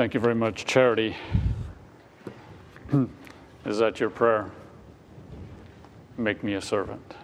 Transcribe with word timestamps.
Thank 0.00 0.14
you 0.14 0.20
very 0.20 0.34
much, 0.34 0.64
Charity. 0.64 1.14
Is 3.66 3.76
that 3.80 4.00
your 4.00 4.08
prayer? 4.08 4.50
Make 6.16 6.42
me 6.42 6.54
a 6.54 6.62
servant. 6.62 7.14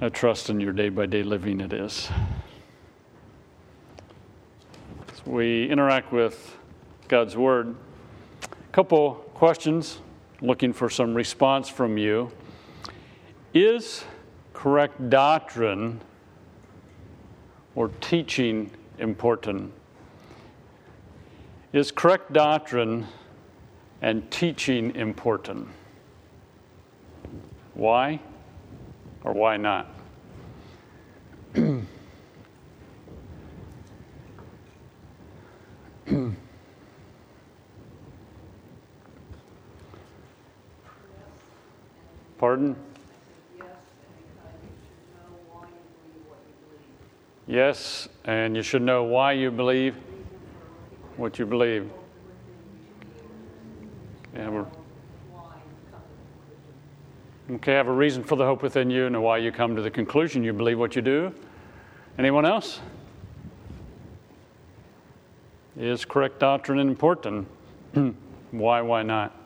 I 0.00 0.08
trust 0.08 0.48
in 0.48 0.58
your 0.58 0.72
day 0.72 0.88
by 0.88 1.04
day 1.04 1.22
living, 1.22 1.60
it 1.60 1.74
is. 1.74 2.08
As 5.12 5.26
we 5.26 5.68
interact 5.68 6.14
with 6.14 6.56
God's 7.08 7.36
Word, 7.36 7.76
a 8.42 8.72
couple 8.72 9.16
questions 9.34 9.98
looking 10.40 10.72
for 10.72 10.88
some 10.88 11.12
response 11.12 11.68
from 11.68 11.98
you. 11.98 12.32
Is 13.52 14.04
correct 14.54 15.10
doctrine 15.10 16.00
or 17.74 17.88
teaching 18.00 18.70
important? 18.98 19.74
Is 21.72 21.92
correct 21.92 22.32
doctrine 22.32 23.06
and 24.02 24.28
teaching 24.28 24.96
important? 24.96 25.68
Why 27.74 28.18
or 29.22 29.32
why 29.32 29.56
not? 29.56 29.94
Pardon? 42.38 42.74
Yes, 47.46 48.08
and 48.24 48.56
you 48.56 48.62
should 48.62 48.82
know 48.82 49.04
why 49.04 49.32
you 49.32 49.52
believe 49.52 49.94
what 51.20 51.38
you 51.38 51.44
believe. 51.44 51.88
Have 54.34 54.54
a, 54.54 54.66
okay, 57.52 57.74
have 57.74 57.88
a 57.88 57.92
reason 57.92 58.24
for 58.24 58.36
the 58.36 58.44
hope 58.44 58.62
within 58.62 58.90
you 58.90 59.06
and 59.06 59.22
why 59.22 59.36
you 59.36 59.52
come 59.52 59.76
to 59.76 59.82
the 59.82 59.90
conclusion 59.90 60.42
you 60.42 60.54
believe 60.54 60.78
what 60.78 60.96
you 60.96 61.02
do. 61.02 61.34
Anyone 62.18 62.46
else? 62.46 62.80
Is 65.78 66.04
correct 66.04 66.40
doctrine 66.40 66.78
important? 66.78 67.46
why, 68.50 68.80
why 68.80 69.02
not? 69.02 69.36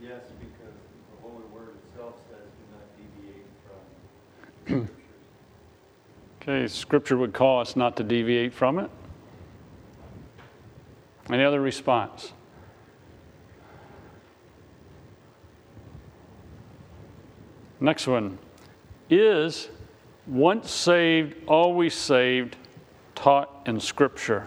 Yes, 0.00 0.22
because 0.40 0.74
the 1.10 1.22
Holy 1.22 1.44
Word 1.52 1.76
itself 1.86 2.14
says 2.30 2.46
do 2.58 2.64
not 2.72 2.86
deviate 2.96 3.46
from 3.64 4.76
Scriptures. 4.76 4.94
Okay, 6.48 6.66
Scripture 6.66 7.18
would 7.18 7.34
call 7.34 7.60
us 7.60 7.76
not 7.76 7.94
to 7.98 8.02
deviate 8.02 8.54
from 8.54 8.78
it. 8.78 8.90
Any 11.30 11.44
other 11.44 11.60
response? 11.60 12.32
Next 17.80 18.06
one. 18.06 18.38
Is 19.10 19.68
once 20.26 20.70
saved, 20.70 21.36
always 21.46 21.94
saved 21.94 22.56
taught 23.14 23.64
in 23.66 23.78
Scripture? 23.78 24.46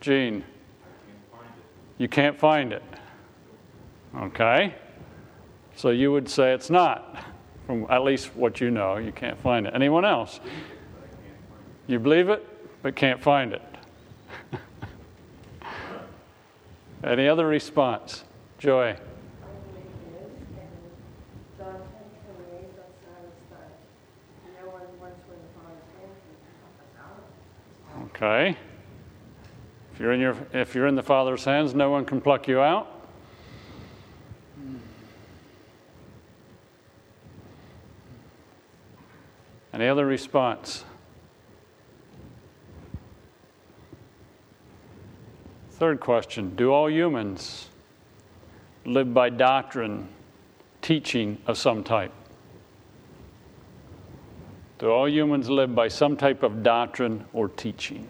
Gene, 0.00 0.42
you 1.98 2.08
can't 2.08 2.36
find 2.36 2.72
it. 2.72 2.82
Okay. 4.16 4.74
So 5.76 5.90
you 5.90 6.12
would 6.12 6.28
say 6.28 6.52
it's 6.52 6.70
not, 6.70 7.24
from 7.66 7.86
at 7.90 8.04
least 8.04 8.34
what 8.36 8.60
you 8.60 8.70
know. 8.70 8.96
You 8.96 9.12
can't 9.12 9.38
find 9.40 9.66
it. 9.66 9.74
Anyone 9.74 10.04
else? 10.04 10.40
You 11.86 11.98
believe 11.98 12.28
it, 12.28 12.46
but 12.82 12.94
can't 12.96 13.20
find 13.20 13.52
it. 13.52 13.62
Any 17.04 17.28
other 17.28 17.46
response? 17.46 18.24
Joy. 18.58 18.96
Okay. 28.14 28.56
If 29.92 30.00
you're 30.00 30.12
in 30.12 30.20
your 30.20 30.36
if 30.52 30.74
you're 30.74 30.86
in 30.86 30.94
the 30.94 31.02
Father's 31.02 31.44
hands, 31.44 31.74
no 31.74 31.90
one 31.90 32.04
can 32.04 32.20
pluck 32.20 32.48
you 32.48 32.60
out. 32.60 32.93
Any 39.74 39.88
other 39.88 40.06
response? 40.06 40.84
Third 45.72 45.98
question 45.98 46.54
Do 46.54 46.72
all 46.72 46.88
humans 46.88 47.70
live 48.84 49.12
by 49.12 49.30
doctrine, 49.30 50.06
teaching 50.80 51.38
of 51.48 51.58
some 51.58 51.82
type? 51.82 52.12
Do 54.78 54.90
all 54.90 55.08
humans 55.08 55.50
live 55.50 55.74
by 55.74 55.88
some 55.88 56.16
type 56.16 56.44
of 56.44 56.62
doctrine 56.62 57.24
or 57.32 57.48
teaching? 57.48 58.06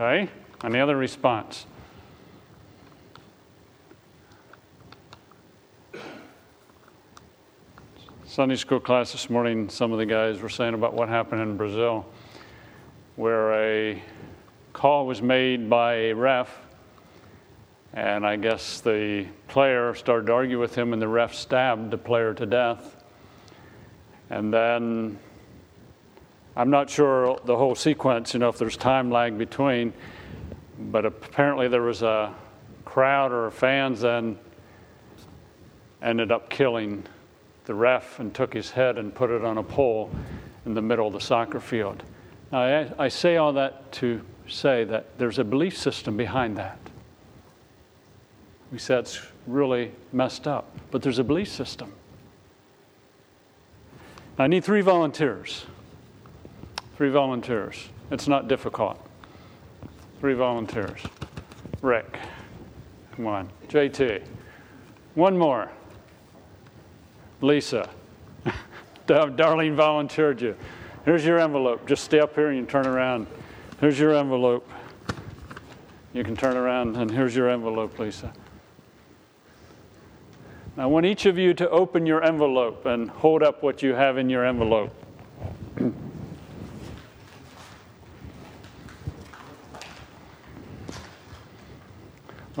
Okay, 0.00 0.30
any 0.64 0.80
other 0.80 0.96
response? 1.10 1.66
Sunday 8.26 8.54
school 8.54 8.78
class 8.78 9.10
this 9.10 9.28
morning, 9.28 9.68
some 9.68 9.90
of 9.90 9.98
the 9.98 10.06
guys 10.06 10.40
were 10.40 10.48
saying 10.48 10.74
about 10.74 10.94
what 10.94 11.08
happened 11.08 11.42
in 11.42 11.56
Brazil, 11.56 12.06
where 13.16 13.52
a 13.54 14.00
call 14.72 15.04
was 15.04 15.20
made 15.20 15.68
by 15.68 15.94
a 15.94 16.12
ref, 16.12 16.56
and 17.92 18.24
I 18.24 18.36
guess 18.36 18.80
the 18.80 19.26
player 19.48 19.92
started 19.96 20.26
to 20.26 20.32
argue 20.32 20.60
with 20.60 20.76
him, 20.76 20.92
and 20.92 21.02
the 21.02 21.08
ref 21.08 21.34
stabbed 21.34 21.90
the 21.90 21.98
player 21.98 22.34
to 22.34 22.46
death. 22.46 23.02
And 24.30 24.54
then 24.54 25.18
I'm 26.54 26.70
not 26.70 26.88
sure 26.88 27.40
the 27.44 27.56
whole 27.56 27.74
sequence, 27.74 28.32
you 28.32 28.38
know, 28.38 28.48
if 28.48 28.58
there's 28.58 28.76
time 28.76 29.10
lag 29.10 29.36
between, 29.36 29.92
but 30.80 31.04
apparently 31.04 31.68
there 31.68 31.82
was 31.82 32.02
a 32.02 32.34
crowd 32.84 33.32
or 33.32 33.50
fans 33.50 34.00
then 34.00 34.38
ended 36.02 36.32
up 36.32 36.48
killing 36.48 37.04
the 37.66 37.74
ref 37.74 38.18
and 38.18 38.34
took 38.34 38.54
his 38.54 38.70
head 38.70 38.98
and 38.98 39.14
put 39.14 39.30
it 39.30 39.44
on 39.44 39.58
a 39.58 39.62
pole 39.62 40.10
in 40.64 40.74
the 40.74 40.82
middle 40.82 41.06
of 41.06 41.12
the 41.12 41.20
soccer 41.20 41.60
field. 41.60 42.02
Now, 42.50 42.62
I, 42.62 43.04
I 43.04 43.08
say 43.08 43.36
all 43.36 43.52
that 43.52 43.92
to 43.92 44.22
say 44.48 44.84
that 44.84 45.18
there's 45.18 45.38
a 45.38 45.44
belief 45.44 45.76
system 45.76 46.16
behind 46.16 46.56
that. 46.56 46.78
We 48.72 48.78
say 48.78 48.98
it's 48.98 49.20
really 49.46 49.92
messed 50.12 50.46
up, 50.46 50.74
but 50.90 51.02
there's 51.02 51.18
a 51.18 51.24
belief 51.24 51.48
system. 51.48 51.92
I 54.38 54.46
need 54.46 54.64
three 54.64 54.80
volunteers. 54.80 55.66
Three 56.96 57.10
volunteers. 57.10 57.88
It's 58.10 58.26
not 58.26 58.48
difficult. 58.48 58.98
Three 60.20 60.34
volunteers. 60.34 61.00
Rick. 61.80 62.18
Come 63.16 63.26
on. 63.26 63.48
JT. 63.68 64.22
One 65.14 65.36
more. 65.36 65.70
Lisa. 67.40 67.88
Darlene 69.06 69.74
volunteered 69.74 70.42
you. 70.42 70.54
Here's 71.06 71.24
your 71.24 71.38
envelope. 71.38 71.86
Just 71.86 72.04
stay 72.04 72.20
up 72.20 72.34
here 72.34 72.48
and 72.48 72.58
you 72.58 72.66
turn 72.66 72.86
around. 72.86 73.26
Here's 73.80 73.98
your 73.98 74.14
envelope. 74.14 74.68
You 76.12 76.22
can 76.22 76.36
turn 76.36 76.56
around, 76.56 76.96
and 76.96 77.10
here's 77.10 77.34
your 77.34 77.48
envelope, 77.48 77.98
Lisa. 77.98 78.32
I 80.76 80.86
want 80.86 81.06
each 81.06 81.24
of 81.24 81.38
you 81.38 81.54
to 81.54 81.70
open 81.70 82.04
your 82.04 82.22
envelope 82.22 82.84
and 82.84 83.08
hold 83.08 83.42
up 83.42 83.62
what 83.62 83.82
you 83.82 83.94
have 83.94 84.18
in 84.18 84.28
your 84.28 84.44
envelope. 84.44 84.92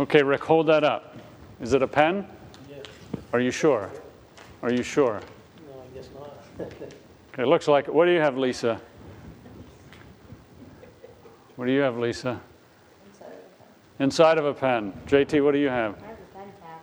Okay, 0.00 0.22
Rick, 0.22 0.42
hold 0.42 0.66
that 0.68 0.82
up. 0.82 1.14
Is 1.60 1.74
it 1.74 1.82
a 1.82 1.86
pen? 1.86 2.26
Yes. 2.70 2.86
Are 3.34 3.40
you 3.40 3.50
sure? 3.50 3.90
Are 4.62 4.72
you 4.72 4.82
sure? 4.82 5.20
No, 5.68 5.82
I 5.82 5.94
guess 5.94 6.08
not. 6.18 6.38
Okay, 7.34 7.44
looks 7.44 7.68
like. 7.68 7.86
What 7.86 8.06
do 8.06 8.12
you 8.12 8.18
have, 8.18 8.38
Lisa? 8.38 8.80
What 11.56 11.66
do 11.66 11.72
you 11.72 11.80
have, 11.80 11.98
Lisa? 11.98 12.40
Inside 13.10 13.28
of 13.28 13.34
a 13.34 13.34
pen. 13.62 14.04
Inside 14.04 14.38
of 14.38 14.44
a 14.46 14.54
pen. 14.54 14.92
JT, 15.06 15.44
what 15.44 15.52
do 15.52 15.58
you 15.58 15.68
have? 15.68 15.94
I 16.02 16.06
have 16.06 16.16
a 16.18 16.38
pen 16.38 16.52
cap. 16.60 16.82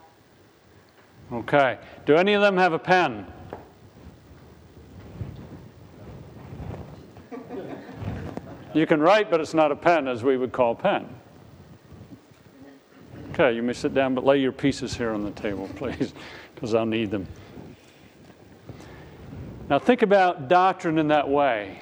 Okay. 1.34 1.80
Do 2.06 2.16
any 2.18 2.34
of 2.34 2.42
them 2.42 2.56
have 2.56 2.74
a 2.74 2.80
pen? 2.80 3.26
You 8.76 8.86
can 8.86 9.02
write, 9.02 9.32
but 9.32 9.42
it's 9.42 9.56
not 9.56 9.72
a 9.72 9.76
pen 9.76 10.08
as 10.08 10.24
we 10.24 10.38
would 10.38 10.52
call 10.52 10.76
pen. 10.76 11.17
Okay, 13.40 13.56
you 13.56 13.62
may 13.62 13.74
sit 13.74 13.94
down, 13.94 14.16
but 14.16 14.26
lay 14.26 14.40
your 14.40 14.52
pieces 14.52 14.98
here 14.98 15.12
on 15.12 15.24
the 15.24 15.30
table, 15.30 15.70
please, 15.76 16.12
because 16.56 16.74
I'll 16.74 16.88
need 16.88 17.12
them. 17.12 17.28
Now, 19.70 19.78
think 19.78 20.02
about 20.02 20.48
doctrine 20.48 20.98
in 20.98 21.10
that 21.10 21.30
way. 21.30 21.78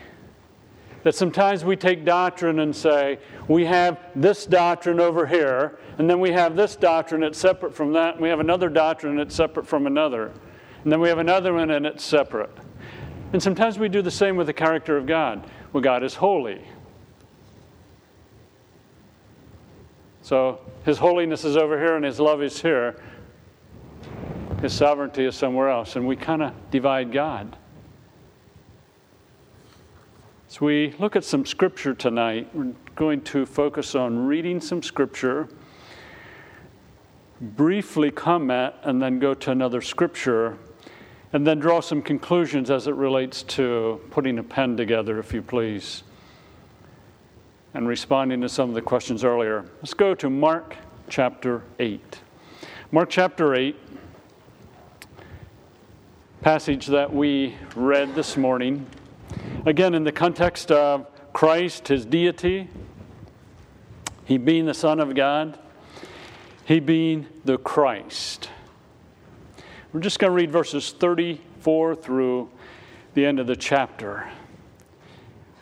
That 1.04 1.16
sometimes 1.16 1.64
we 1.64 1.78
take 1.78 2.04
doctrine 2.04 2.60
and 2.60 2.76
say, 2.76 3.20
we 3.48 3.64
have 3.64 4.00
this 4.18 4.46
doctrine 4.46 5.00
over 5.00 5.26
here, 5.26 5.80
and 5.98 6.10
then 6.10 6.20
we 6.20 6.32
have 6.32 6.58
this 6.58 6.76
doctrine 6.76 7.22
that's 7.22 7.38
separate 7.38 7.74
from 7.74 7.94
that, 7.94 8.16
and 8.16 8.22
we 8.22 8.28
have 8.28 8.42
another 8.42 8.68
doctrine 8.68 9.16
that's 9.16 9.34
separate 9.34 9.66
from 9.66 9.88
another, 9.88 10.34
and 10.84 10.92
then 10.92 11.00
we 11.00 11.08
have 11.08 11.20
another 11.20 11.54
one 11.54 11.72
and 11.72 11.86
it's 11.86 12.04
separate. 12.04 12.52
And 13.32 13.42
sometimes 13.42 13.80
we 13.80 13.88
do 13.88 14.02
the 14.02 14.12
same 14.12 14.36
with 14.36 14.48
the 14.48 14.54
character 14.54 14.98
of 14.98 15.06
God. 15.06 15.50
Well, 15.72 15.82
God 15.82 16.04
is 16.04 16.16
holy. 16.16 16.66
So 20.26 20.60
his 20.86 20.98
holiness 20.98 21.46
is 21.46 21.56
over 21.56 21.78
here 21.78 21.96
and 21.96 22.04
his 22.04 22.20
love 22.20 22.42
is 22.42 22.60
here. 22.60 23.00
His 24.60 24.74
sovereignty 24.74 25.24
is 25.24 25.36
somewhere 25.36 25.70
else. 25.70 25.96
And 25.98 26.08
we 26.08 26.16
kind 26.16 26.42
of 26.42 26.52
divide 26.72 27.12
God. 27.12 27.56
So 30.48 30.66
we 30.66 30.96
look 30.98 31.16
at 31.16 31.24
some 31.24 31.46
scripture 31.46 31.94
tonight. 31.94 32.50
We're 32.56 32.74
going 32.96 33.22
to 33.22 33.46
focus 33.46 33.94
on 33.94 34.26
reading 34.26 34.60
some 34.60 34.82
scripture, 34.82 35.48
briefly 37.40 38.10
comment, 38.10 38.74
and 38.82 39.00
then 39.00 39.20
go 39.20 39.36
to 39.36 39.52
another 39.52 39.82
scripture, 39.84 40.58
and 41.34 41.46
then 41.46 41.60
draw 41.60 41.82
some 41.82 42.02
conclusions 42.02 42.72
as 42.72 42.88
it 42.88 42.96
relates 42.96 43.44
to 43.44 44.02
putting 44.10 44.40
a 44.40 44.44
pen 44.44 44.76
together, 44.76 45.20
if 45.20 45.36
you 45.36 45.44
please 45.44 46.02
and 47.76 47.90
responding 47.90 48.40
to 48.40 48.48
some 48.48 48.70
of 48.70 48.74
the 48.74 48.82
questions 48.82 49.26
earlier. 49.26 49.66
Let's 49.82 49.94
go 49.94 50.16
to 50.16 50.30
Mark 50.30 50.78
chapter 51.10 51.62
8. 51.78 52.22
Mark 52.90 53.10
chapter 53.10 53.54
8, 53.54 53.76
passage 56.42 56.88
that 56.88 57.14
we 57.14 57.56
read 57.76 58.16
this 58.16 58.38
morning. 58.38 58.88
Again, 59.66 59.94
in 59.94 60.06
the 60.06 60.14
context 60.14 60.72
of 60.72 61.06
Christ, 61.34 61.90
his 61.90 62.06
deity, 62.06 62.70
he 64.24 64.38
being 64.38 64.66
the 64.66 64.74
Son 64.74 65.02
of 65.02 65.14
God, 65.14 65.60
he 66.64 66.80
being 66.80 67.28
the 67.44 67.58
Christ. 67.58 68.50
We're 69.92 70.00
just 70.00 70.20
going 70.20 70.32
to 70.32 70.36
read 70.36 70.50
verses 70.50 70.94
34 70.94 71.96
through 71.96 72.50
the 73.16 73.26
end 73.26 73.42
of 73.42 73.48
the 73.48 73.56
chapter. 73.58 74.32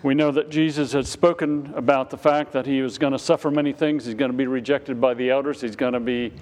We 0.04 0.16
know 0.16 0.32
that 0.32 0.50
Jesus 0.50 0.92
had 0.92 1.08
spoken 1.08 1.74
about 1.78 2.10
the 2.10 2.18
fact 2.18 2.52
that 2.52 2.66
he 2.66 2.82
was 2.82 2.98
going 2.98 3.14
to 3.14 3.20
suffer 3.20 3.50
many 3.50 3.72
things. 3.72 4.06
He's 4.06 4.16
going 4.16 4.32
to 4.32 4.38
be 4.38 4.48
rejected 4.48 5.00
by 5.00 5.14
the 5.14 5.30
elders. 5.30 5.62
He's 5.62 5.78
going 5.78 5.94
to 5.94 6.02
be 6.02 6.34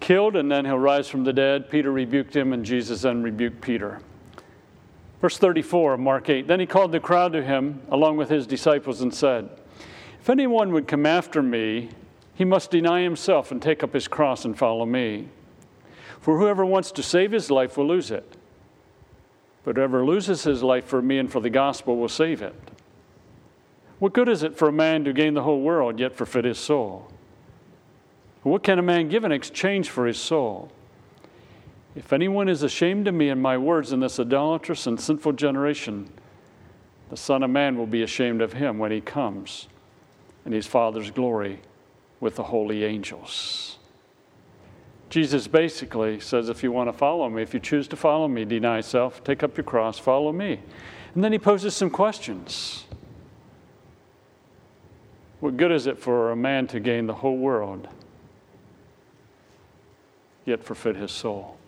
killed, 0.00 0.34
and 0.34 0.50
then 0.50 0.64
he'll 0.64 0.80
rise 0.80 1.08
from 1.08 1.22
the 1.22 1.32
dead. 1.32 1.70
Peter 1.70 1.92
rebuked 1.92 2.34
him, 2.34 2.52
and 2.52 2.64
Jesus 2.64 3.02
then 3.02 3.22
rebuked 3.22 3.60
Peter. 3.60 4.00
Verse 5.20 5.38
34 5.38 5.94
of 5.94 6.00
Mark 6.00 6.28
8 6.28 6.48
Then 6.48 6.58
he 6.58 6.66
called 6.66 6.90
the 6.90 6.98
crowd 6.98 7.32
to 7.34 7.42
him 7.44 7.80
along 7.88 8.16
with 8.16 8.28
his 8.28 8.44
disciples 8.44 9.00
and 9.00 9.14
said, 9.14 9.48
If 10.20 10.28
anyone 10.28 10.72
would 10.72 10.88
come 10.88 11.06
after 11.06 11.40
me, 11.40 11.90
he 12.34 12.44
must 12.44 12.72
deny 12.72 13.02
himself 13.02 13.52
and 13.52 13.62
take 13.62 13.84
up 13.84 13.94
his 13.94 14.08
cross 14.08 14.44
and 14.44 14.58
follow 14.58 14.86
me. 14.86 15.28
For 16.20 16.36
whoever 16.36 16.66
wants 16.66 16.90
to 16.92 17.02
save 17.04 17.30
his 17.30 17.48
life 17.48 17.76
will 17.76 17.86
lose 17.86 18.10
it 18.10 18.36
but 19.64 19.76
whoever 19.76 20.04
loses 20.04 20.42
his 20.42 20.62
life 20.62 20.84
for 20.84 21.00
me 21.00 21.18
and 21.18 21.30
for 21.30 21.40
the 21.40 21.50
gospel 21.50 21.96
will 21.96 22.08
save 22.08 22.42
it. 22.42 22.54
What 23.98 24.12
good 24.12 24.28
is 24.28 24.42
it 24.42 24.56
for 24.56 24.68
a 24.68 24.72
man 24.72 25.04
to 25.04 25.12
gain 25.12 25.34
the 25.34 25.42
whole 25.42 25.60
world, 25.60 26.00
yet 26.00 26.16
forfeit 26.16 26.44
his 26.44 26.58
soul? 26.58 27.08
What 28.42 28.64
can 28.64 28.78
a 28.78 28.82
man 28.82 29.08
give 29.08 29.22
in 29.22 29.30
exchange 29.30 29.88
for 29.88 30.06
his 30.06 30.18
soul? 30.18 30.72
If 31.94 32.12
anyone 32.12 32.48
is 32.48 32.62
ashamed 32.62 33.06
of 33.06 33.14
me 33.14 33.28
and 33.28 33.40
my 33.40 33.56
words 33.56 33.92
in 33.92 34.00
this 34.00 34.18
idolatrous 34.18 34.86
and 34.86 34.98
sinful 34.98 35.34
generation, 35.34 36.10
the 37.10 37.16
Son 37.16 37.42
of 37.42 37.50
Man 37.50 37.76
will 37.76 37.86
be 37.86 38.02
ashamed 38.02 38.40
of 38.40 38.54
him 38.54 38.78
when 38.78 38.90
he 38.90 39.00
comes 39.00 39.68
in 40.46 40.52
his 40.52 40.66
Father's 40.66 41.10
glory 41.10 41.60
with 42.20 42.36
the 42.36 42.44
holy 42.44 42.84
angels. 42.84 43.78
Jesus 45.12 45.46
basically 45.46 46.20
says, 46.20 46.48
if 46.48 46.62
you 46.62 46.72
want 46.72 46.88
to 46.88 46.92
follow 46.94 47.28
me, 47.28 47.42
if 47.42 47.52
you 47.52 47.60
choose 47.60 47.86
to 47.88 47.96
follow 47.96 48.26
me, 48.26 48.46
deny 48.46 48.80
self, 48.80 49.22
take 49.22 49.42
up 49.42 49.58
your 49.58 49.64
cross, 49.64 49.98
follow 49.98 50.32
me. 50.32 50.58
And 51.14 51.22
then 51.22 51.32
he 51.32 51.38
poses 51.38 51.76
some 51.76 51.90
questions. 51.90 52.86
What 55.40 55.58
good 55.58 55.70
is 55.70 55.86
it 55.86 55.98
for 55.98 56.30
a 56.30 56.36
man 56.36 56.66
to 56.68 56.80
gain 56.80 57.06
the 57.06 57.12
whole 57.12 57.36
world, 57.36 57.88
yet 60.46 60.64
forfeit 60.64 60.96
his 60.96 61.12
soul? 61.12 61.58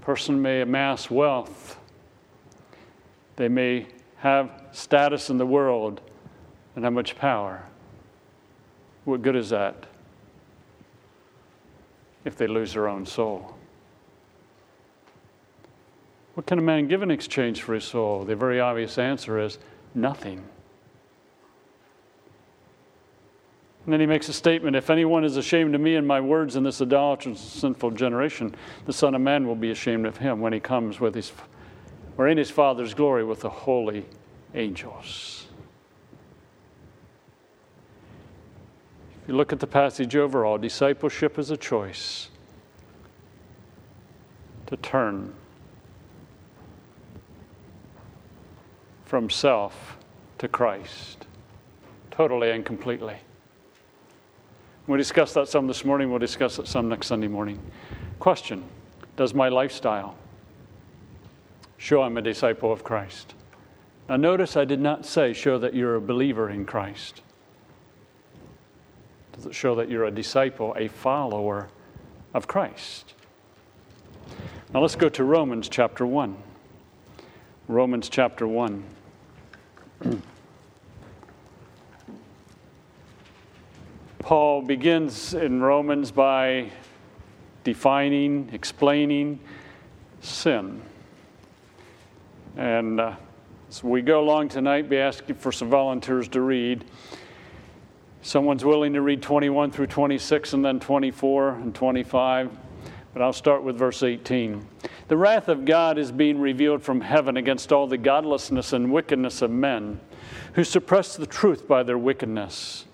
A 0.00 0.04
person 0.04 0.40
may 0.40 0.60
amass 0.60 1.10
wealth, 1.10 1.76
they 3.34 3.48
may 3.48 3.88
have 4.18 4.48
status 4.70 5.28
in 5.28 5.38
the 5.38 5.46
world 5.46 6.00
and 6.76 6.84
have 6.84 6.92
much 6.92 7.16
power 7.16 7.64
what 9.04 9.22
good 9.22 9.36
is 9.36 9.50
that 9.50 9.86
if 12.24 12.36
they 12.36 12.46
lose 12.46 12.72
their 12.72 12.88
own 12.88 13.04
soul? 13.04 13.54
What 16.34 16.46
can 16.46 16.58
a 16.58 16.62
man 16.62 16.88
give 16.88 17.02
in 17.02 17.10
exchange 17.10 17.62
for 17.62 17.74
his 17.74 17.84
soul? 17.84 18.24
The 18.24 18.34
very 18.34 18.60
obvious 18.60 18.98
answer 18.98 19.38
is 19.38 19.58
nothing. 19.94 20.42
And 23.84 23.92
then 23.92 24.00
he 24.00 24.06
makes 24.06 24.28
a 24.28 24.32
statement 24.32 24.76
if 24.76 24.88
anyone 24.88 25.24
is 25.24 25.36
ashamed 25.36 25.74
of 25.74 25.80
me 25.80 25.96
and 25.96 26.08
my 26.08 26.20
words 26.20 26.56
in 26.56 26.64
this 26.64 26.80
idolatrous 26.80 27.38
sinful 27.38 27.92
generation, 27.92 28.54
the 28.86 28.92
Son 28.92 29.14
of 29.14 29.20
Man 29.20 29.46
will 29.46 29.54
be 29.54 29.70
ashamed 29.70 30.06
of 30.06 30.16
him 30.16 30.40
when 30.40 30.54
he 30.54 30.60
comes 30.60 31.00
with 31.00 31.14
his, 31.14 31.30
or 32.16 32.26
in 32.26 32.38
his 32.38 32.50
Father's 32.50 32.94
glory 32.94 33.24
with 33.24 33.40
the 33.40 33.50
holy 33.50 34.06
angels. 34.54 35.43
If 39.24 39.28
you 39.28 39.36
look 39.36 39.54
at 39.54 39.60
the 39.60 39.66
passage 39.66 40.14
overall, 40.16 40.58
discipleship 40.58 41.38
is 41.38 41.50
a 41.50 41.56
choice 41.56 42.28
to 44.66 44.76
turn 44.76 45.32
from 49.06 49.30
self 49.30 49.96
to 50.36 50.46
Christ, 50.46 51.24
totally 52.10 52.50
and 52.50 52.66
completely. 52.66 53.16
We 54.86 54.98
discussed 54.98 55.32
that 55.36 55.48
some 55.48 55.68
this 55.68 55.86
morning, 55.86 56.10
we'll 56.10 56.18
discuss 56.18 56.58
it 56.58 56.68
some 56.68 56.90
next 56.90 57.06
Sunday 57.06 57.28
morning. 57.28 57.58
Question 58.18 58.62
Does 59.16 59.32
my 59.32 59.48
lifestyle 59.48 60.16
show 61.78 62.02
I'm 62.02 62.18
a 62.18 62.22
disciple 62.22 62.70
of 62.70 62.84
Christ? 62.84 63.32
Now, 64.06 64.16
notice 64.16 64.54
I 64.54 64.66
did 64.66 64.80
not 64.80 65.06
say 65.06 65.32
show 65.32 65.56
that 65.60 65.72
you're 65.72 65.94
a 65.94 66.00
believer 66.02 66.50
in 66.50 66.66
Christ. 66.66 67.22
Does 69.34 69.46
it 69.46 69.54
show 69.54 69.74
that 69.74 69.90
you're 69.90 70.04
a 70.04 70.10
disciple, 70.12 70.74
a 70.78 70.86
follower 70.86 71.68
of 72.34 72.46
Christ? 72.46 73.14
Now 74.72 74.80
let's 74.80 74.94
go 74.94 75.08
to 75.08 75.24
Romans 75.24 75.68
chapter 75.68 76.06
1. 76.06 76.36
Romans 77.66 78.08
chapter 78.08 78.46
1. 78.46 78.84
Paul 84.20 84.62
begins 84.62 85.34
in 85.34 85.60
Romans 85.60 86.12
by 86.12 86.70
defining, 87.64 88.48
explaining 88.52 89.40
sin. 90.20 90.80
And 92.56 93.00
uh, 93.00 93.16
as 93.68 93.82
we 93.82 94.00
go 94.00 94.20
along 94.20 94.50
tonight, 94.50 94.88
be 94.88 94.98
asking 94.98 95.36
for 95.36 95.50
some 95.50 95.70
volunteers 95.70 96.28
to 96.28 96.40
read. 96.40 96.84
Someone's 98.24 98.64
willing 98.64 98.94
to 98.94 99.02
read 99.02 99.20
21 99.20 99.70
through 99.70 99.88
26 99.88 100.54
and 100.54 100.64
then 100.64 100.80
24 100.80 101.50
and 101.56 101.74
25, 101.74 102.50
but 103.12 103.20
I'll 103.20 103.34
start 103.34 103.62
with 103.62 103.76
verse 103.76 104.02
18. 104.02 104.66
The 105.08 105.16
wrath 105.18 105.50
of 105.50 105.66
God 105.66 105.98
is 105.98 106.10
being 106.10 106.40
revealed 106.40 106.82
from 106.82 107.02
heaven 107.02 107.36
against 107.36 107.70
all 107.70 107.86
the 107.86 107.98
godlessness 107.98 108.72
and 108.72 108.90
wickedness 108.90 109.42
of 109.42 109.50
men 109.50 110.00
who 110.54 110.64
suppress 110.64 111.14
the 111.14 111.26
truth 111.26 111.68
by 111.68 111.82
their 111.82 111.98
wickedness. 111.98 112.86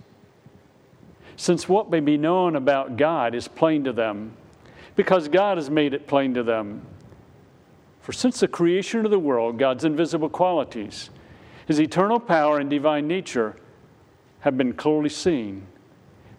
Since 1.37 1.69
what 1.69 1.93
may 1.93 2.01
be 2.01 2.17
known 2.17 2.57
about 2.57 2.97
God 2.97 3.33
is 3.33 3.47
plain 3.47 3.85
to 3.85 3.93
them, 3.93 4.33
because 4.97 5.29
God 5.29 5.59
has 5.59 5.71
made 5.71 5.95
it 5.95 6.09
plain 6.09 6.35
to 6.35 6.43
them. 6.43 6.85
For 8.01 8.13
since 8.13 8.41
the 8.41 8.49
creation 8.49 9.05
of 9.05 9.13
the 9.13 9.19
world, 9.21 9.61
God's 9.61 9.85
invisible 9.85 10.29
qualities, 10.29 11.09
his 11.67 11.81
eternal 11.81 12.19
power 12.19 12.59
and 12.59 12.69
divine 12.69 13.07
nature 13.07 13.55
have 14.41 14.57
been 14.57 14.73
clearly 14.73 15.09
seen, 15.09 15.67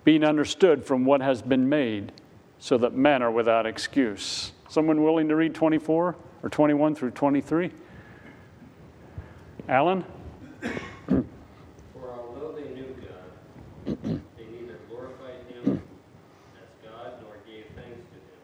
being 0.03 0.23
understood 0.23 0.83
from 0.85 1.05
what 1.05 1.21
has 1.21 1.41
been 1.41 1.69
made, 1.69 2.11
so 2.59 2.77
that 2.77 2.93
men 2.93 3.21
are 3.21 3.31
without 3.31 3.65
excuse. 3.65 4.51
Someone 4.69 5.03
willing 5.03 5.27
to 5.29 5.35
read 5.35 5.53
24 5.53 6.15
or 6.43 6.49
21 6.49 6.95
through 6.95 7.11
23? 7.11 7.71
Alan? 9.69 10.03
For 11.09 11.23
although 12.17 12.53
they 12.53 12.69
knew 12.73 12.95
God, 13.01 13.95
they 14.37 14.45
neither 14.45 14.77
glorified 14.89 15.41
him 15.49 15.81
as 16.57 16.69
God 16.83 17.13
nor 17.21 17.37
gave 17.45 17.65
thanks 17.75 18.01
to 18.09 18.17
him. 18.17 18.41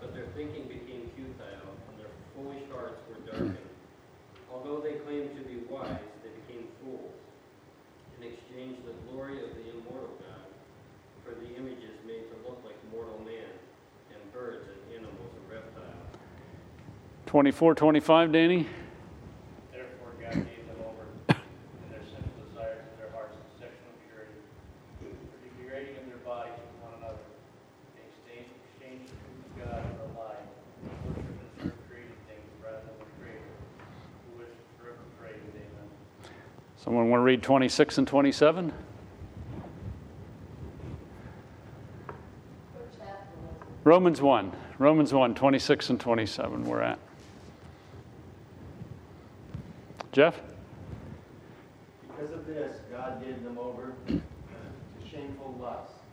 But 0.00 0.14
their 0.14 0.26
thinking 0.36 0.64
became 0.68 1.10
futile, 1.16 1.74
and 1.90 1.98
their 1.98 2.12
foolish 2.34 2.62
hearts 2.72 3.00
were 3.08 3.20
darkened. 3.30 3.56
Although 4.52 4.80
they 4.80 4.94
claimed 5.04 5.34
to 5.36 5.42
be 5.42 5.62
wise, 5.68 5.98
they 6.22 6.30
became 6.46 6.68
fools, 6.82 7.14
and 8.16 8.30
exchanged 8.30 8.82
the 8.86 8.94
glory 9.10 9.42
of 9.42 9.50
the 9.56 9.70
immortal 9.70 10.14
God 10.22 10.50
for 11.24 11.34
the 11.34 11.50
images 11.56 11.98
made 12.06 12.30
to 12.30 12.36
look 12.48 12.62
like 12.64 12.76
mortal 12.92 13.18
man, 13.24 13.52
and 14.12 14.20
birds 14.32 14.66
and 14.68 14.78
animals 14.98 15.32
and 15.34 15.44
reptiles. 15.50 16.14
24, 17.42 17.74
25, 17.74 18.30
Danny? 18.30 18.68
Therefore 19.72 20.14
God 20.20 20.30
gave 20.30 20.62
them 20.62 20.78
over 20.86 21.02
in 21.26 21.34
their 21.90 21.98
sinful 22.06 22.38
desires 22.46 22.86
of 22.86 22.94
their 23.02 23.10
hearts 23.10 23.34
to 23.34 23.42
sexual 23.58 23.90
impurity, 23.98 24.38
for 25.02 25.10
degrading 25.58 25.98
of 25.98 26.06
their 26.06 26.22
bodies 26.22 26.54
with 26.54 26.78
one 26.86 27.02
another. 27.02 27.18
They 27.98 28.06
exchanged, 28.06 28.54
exchanged 28.62 29.10
the 29.10 29.18
truth 29.26 29.42
of 29.42 29.58
God 29.58 29.82
for 29.90 30.06
a 30.06 30.22
lie, 30.22 30.38
and 30.38 30.94
worship 31.02 31.34
and 31.34 31.50
serve 31.58 31.74
created 31.90 32.14
things 32.30 32.46
rather 32.62 32.86
than 32.86 32.94
the 33.02 33.10
Creator, 33.18 33.58
who 34.30 34.46
is 34.46 34.54
forever 34.78 35.02
praised. 35.18 35.50
Amen. 35.50 35.90
Someone 36.78 37.10
want 37.10 37.26
to 37.26 37.26
read 37.26 37.42
26 37.42 37.98
and 37.98 38.06
27? 38.06 38.70
What 38.70 38.78
chapter 42.94 43.34
was 43.34 43.66
it? 43.66 43.82
Romans 43.82 44.22
1. 44.22 44.78
Romans 44.78 45.10
1, 45.10 45.34
26 45.34 45.90
and 45.90 45.98
27, 45.98 46.70
we're 46.70 46.86
at. 46.86 47.01
Jeff? 50.12 50.36
Because 52.04 52.36
of 52.36 52.44
this, 52.44 52.76
God 52.92 53.24
gave 53.24 53.42
them 53.42 53.56
over 53.56 53.96
uh, 54.04 54.12
to 54.12 55.00
shameful 55.08 55.56
lusts. 55.56 56.04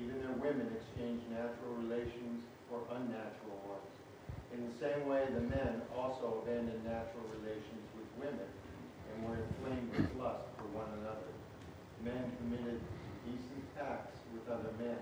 Even 0.00 0.16
their 0.24 0.32
women 0.40 0.72
exchanged 0.72 1.28
natural 1.28 1.76
relations 1.84 2.40
for 2.72 2.80
unnatural 2.96 3.60
ones. 3.68 3.92
In 4.56 4.64
the 4.64 4.72
same 4.80 5.04
way, 5.04 5.28
the 5.36 5.44
men 5.52 5.84
also 5.92 6.40
abandoned 6.40 6.80
natural 6.80 7.28
relations 7.36 7.84
with 7.92 8.08
women 8.16 8.48
and 9.12 9.16
were 9.28 9.36
inflamed 9.36 9.92
with 9.92 10.08
lust 10.16 10.48
for 10.56 10.64
one 10.72 10.88
another. 11.04 11.28
Men 12.00 12.24
committed 12.40 12.80
decent 13.28 13.68
acts 13.76 14.16
with 14.32 14.48
other 14.48 14.72
men 14.80 14.96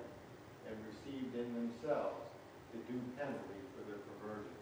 and 0.66 0.74
received 0.90 1.38
in 1.38 1.54
themselves 1.54 2.18
the 2.74 2.82
due 2.90 2.98
penalty 3.14 3.62
for 3.78 3.86
their 3.86 4.02
perversion. 4.10 4.57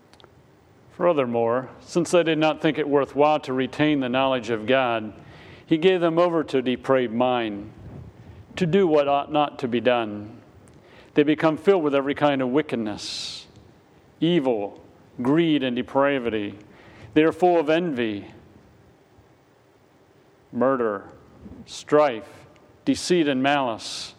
Furthermore, 0.97 1.69
since 1.81 2.11
they 2.11 2.23
did 2.23 2.39
not 2.39 2.63
think 2.63 2.79
it 2.79 2.89
worthwhile 2.89 3.39
to 3.41 3.53
retain 3.53 4.01
the 4.01 4.09
knowledge 4.09 4.49
of 4.49 4.67
God, 4.67 5.13
he 5.67 5.77
gave 5.77 6.01
them 6.01 6.19
over 6.19 6.43
to 6.45 6.63
depraved 6.63 7.13
mind, 7.13 7.71
to 8.57 8.65
do 8.65 8.87
what 8.87 9.07
ought 9.07 9.31
not 9.31 9.59
to 9.59 9.69
be 9.69 9.79
done. 9.79 10.41
They 11.13 11.23
become 11.23 11.59
filled 11.59 11.83
with 11.83 11.95
every 11.95 12.15
kind 12.15 12.41
of 12.41 12.49
wickedness, 12.49 13.47
evil, 14.21 14.83
greed, 15.21 15.63
and 15.63 15.77
depravity. 15.77 16.59
They 17.13 17.25
are 17.25 17.33
full 17.33 17.61
of 17.61 17.69
envy, 17.69 18.29
murder, 20.51 21.05
strife, 21.67 22.47
deceit, 22.87 23.29
and 23.29 23.43
malice. 23.43 24.15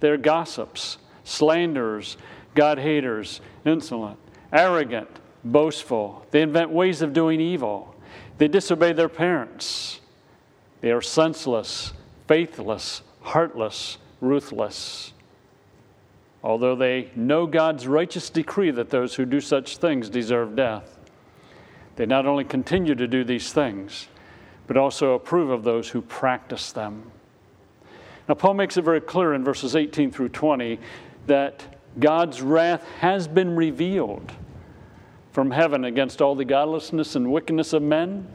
They 0.00 0.08
are 0.08 0.16
gossips, 0.16 0.96
slanderers, 1.22 2.16
God 2.54 2.78
haters, 2.78 3.42
insolent, 3.66 4.18
arrogant, 4.50 5.10
boastful. 5.44 6.26
They 6.30 6.42
invent 6.42 6.70
ways 6.70 7.02
of 7.02 7.12
doing 7.12 7.40
evil. 7.40 7.94
They 8.38 8.48
disobey 8.48 8.92
their 8.92 9.08
parents. 9.08 10.00
They 10.80 10.92
are 10.92 11.02
senseless, 11.02 11.92
faithless, 12.26 13.02
heartless, 13.22 13.98
ruthless. 14.20 15.12
Although 16.42 16.76
they 16.76 17.10
know 17.16 17.46
God's 17.46 17.86
righteous 17.86 18.30
decree 18.30 18.70
that 18.70 18.90
those 18.90 19.16
who 19.16 19.24
do 19.24 19.40
such 19.40 19.78
things 19.78 20.08
deserve 20.08 20.54
death, 20.54 20.98
they 21.96 22.06
not 22.06 22.26
only 22.26 22.44
continue 22.44 22.94
to 22.94 23.08
do 23.08 23.24
these 23.24 23.52
things, 23.52 24.06
but 24.68 24.76
also 24.76 25.14
approve 25.14 25.50
of 25.50 25.64
those 25.64 25.88
who 25.88 26.00
practice 26.00 26.70
them. 26.70 27.10
Now, 28.28 28.34
Paul 28.34 28.54
makes 28.54 28.76
it 28.76 28.82
very 28.82 29.00
clear 29.00 29.34
in 29.34 29.42
verses 29.42 29.74
18 29.74 30.12
through 30.12 30.28
20 30.28 30.78
that 31.26 31.64
God's 31.98 32.40
wrath 32.40 32.84
has 33.00 33.26
been 33.26 33.56
revealed 33.56 34.30
from 35.38 35.52
heaven 35.52 35.84
against 35.84 36.20
all 36.20 36.34
the 36.34 36.44
godlessness 36.44 37.14
and 37.14 37.30
wickedness 37.30 37.72
of 37.72 37.80
men. 37.80 38.26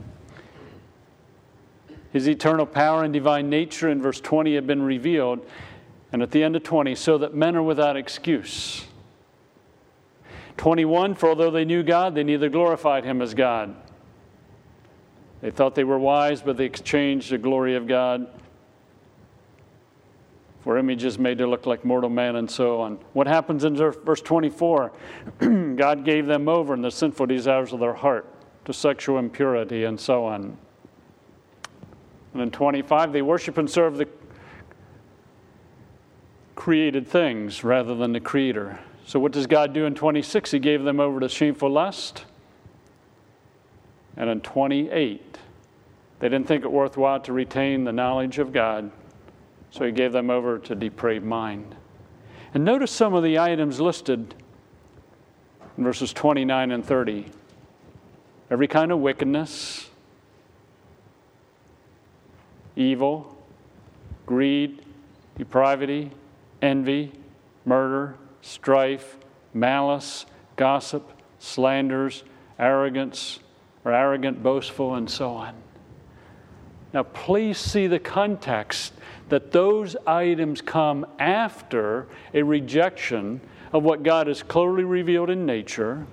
His 2.14 2.30
eternal 2.30 2.66
power 2.66 3.04
and 3.04 3.12
divine 3.12 3.50
nature 3.50 3.90
in 3.90 4.02
verse 4.02 4.22
20 4.22 4.56
have 4.56 4.66
been 4.66 4.82
revealed. 4.82 5.46
And 6.14 6.24
at 6.24 6.32
the 6.32 6.42
end 6.42 6.56
of 6.56 6.64
20, 6.64 6.96
so 6.96 7.18
that 7.18 7.36
men 7.36 7.58
are 7.58 7.62
without 7.62 7.98
excuse. 7.98 8.86
21, 10.56 11.16
for 11.16 11.28
although 11.28 11.52
they 11.52 11.66
knew 11.66 11.84
God, 11.84 12.16
they 12.16 12.24
neither 12.24 12.48
glorified 12.48 13.04
him 13.04 13.22
as 13.22 13.34
God. 13.34 13.76
They 15.42 15.52
thought 15.52 15.76
they 15.76 15.84
were 15.84 16.00
wise, 16.00 16.42
but 16.42 16.56
they 16.56 16.64
exchanged 16.64 17.32
the 17.32 17.38
glory 17.38 17.76
of 17.76 17.86
God 17.86 18.30
for 20.64 20.78
images 20.78 21.20
made 21.20 21.38
to 21.40 21.48
look 21.48 21.66
like 21.66 21.84
mortal 21.84 22.10
man 22.10 22.38
and 22.38 22.50
so 22.50 22.80
on. 22.80 22.98
What 23.12 23.28
happens 23.28 23.66
in 23.66 23.76
verse 23.76 24.22
24? 24.22 24.94
God 25.76 26.06
gave 26.06 26.26
them 26.26 26.48
over 26.48 26.74
in 26.74 26.82
the 26.82 26.90
sinful 26.90 27.26
desires 27.26 27.74
of 27.74 27.82
their 27.82 27.94
heart 27.94 28.26
to 28.64 28.72
sexual 28.72 29.20
impurity 29.20 29.84
and 29.84 30.00
so 30.00 30.26
on. 30.26 30.58
And 32.34 32.42
in 32.42 32.50
25, 32.50 33.12
they 33.12 33.22
worship 33.22 33.58
and 33.58 33.70
serve 33.70 33.98
the 33.98 34.08
created 36.56 37.08
things 37.08 37.64
rather 37.66 37.94
than 37.94 38.14
the 38.14 38.22
creator. 38.22 38.80
So, 39.06 39.20
what 39.20 39.34
does 39.34 39.48
God 39.48 39.74
do 39.74 39.86
in 39.86 39.96
26? 39.96 40.52
He 40.52 40.60
gave 40.60 40.84
them 40.84 41.02
over 41.02 41.20
to 41.20 41.28
shameful 41.28 41.70
lust. 41.70 42.24
And 44.16 44.30
in 44.30 44.40
28, 44.40 45.38
they 46.20 46.30
didn't 46.30 46.48
think 46.48 46.64
it 46.64 46.72
worthwhile 46.72 47.20
to 47.22 47.34
retain 47.34 47.84
the 47.84 47.92
knowledge 47.92 48.40
of 48.40 48.54
God, 48.54 48.92
so 49.74 49.86
He 49.86 49.92
gave 49.92 50.12
them 50.12 50.30
over 50.30 50.60
to 50.60 50.76
depraved 50.76 51.26
mind. 51.26 51.76
And 52.54 52.64
notice 52.64 52.92
some 52.92 53.16
of 53.16 53.24
the 53.24 53.40
items 53.40 53.80
listed 53.80 54.36
in 55.78 55.84
verses 55.84 56.14
29 56.14 56.72
and 56.72 56.86
30 56.86 57.26
every 58.52 58.68
kind 58.68 58.92
of 58.92 59.00
wickedness, 59.00 59.90
evil, 62.76 63.36
greed, 64.28 64.86
depravity, 65.40 66.12
envy, 66.62 67.12
murder, 67.66 68.16
strife, 68.42 69.18
malice, 69.56 70.28
gossip, 70.56 71.20
slanders, 71.40 72.24
arrogance, 72.60 73.40
or 73.84 73.92
arrogant, 73.92 74.44
boastful, 74.44 74.94
and 74.94 75.10
so 75.10 75.32
on. 75.32 75.56
Now, 76.94 77.04
please 77.04 77.58
see 77.58 77.88
the 77.88 78.00
context 78.00 78.94
that 79.30 79.52
those 79.52 79.96
items 80.06 80.62
come 80.62 81.08
after 81.18 82.08
a 82.34 82.44
rejection 82.44 83.42
of 83.72 83.84
what 83.84 84.04
God 84.04 84.28
has 84.28 84.44
clearly 84.44 84.84
revealed 84.84 85.32
in 85.32 85.46
nature, 85.46 86.06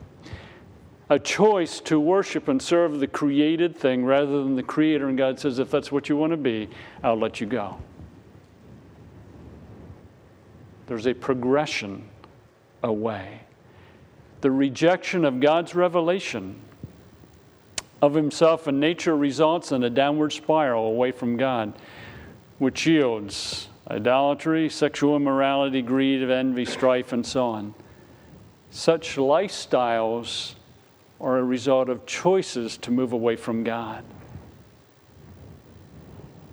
a 1.10 1.18
choice 1.18 1.80
to 1.80 2.00
worship 2.00 2.48
and 2.48 2.62
serve 2.62 2.98
the 2.98 3.06
created 3.06 3.76
thing 3.76 4.04
rather 4.06 4.42
than 4.42 4.56
the 4.56 4.62
Creator. 4.62 5.08
And 5.08 5.18
God 5.18 5.38
says, 5.38 5.58
if 5.58 5.70
that's 5.70 5.92
what 5.92 6.08
you 6.08 6.16
want 6.16 6.30
to 6.30 6.38
be, 6.38 6.70
I'll 7.02 7.18
let 7.18 7.40
you 7.40 7.46
go. 7.46 7.78
There's 10.86 11.06
a 11.06 11.14
progression 11.14 12.08
away. 12.82 13.42
The 14.40 14.50
rejection 14.50 15.26
of 15.26 15.40
God's 15.40 15.74
revelation 15.74 16.62
of 18.02 18.14
Himself 18.14 18.66
and 18.66 18.80
nature 18.80 19.16
results 19.16 19.72
in 19.72 19.82
a 19.84 19.90
downward 19.90 20.30
spiral 20.30 20.86
away 20.86 21.12
from 21.12 21.36
God, 21.36 21.72
which 22.58 22.86
yields 22.86 23.68
idolatry, 23.90 24.68
sexual 24.68 25.16
immorality, 25.16 25.82
greed, 25.82 26.22
envy, 26.30 26.64
strife, 26.64 27.12
and 27.12 27.26
so 27.26 27.46
on. 27.46 27.74
Such 28.70 29.16
lifestyles 29.16 30.54
are 31.20 31.38
a 31.38 31.44
result 31.44 31.88
of 31.88 32.06
choices 32.06 32.78
to 32.78 32.90
move 32.90 33.12
away 33.12 33.36
from 33.36 33.64
God. 33.64 34.04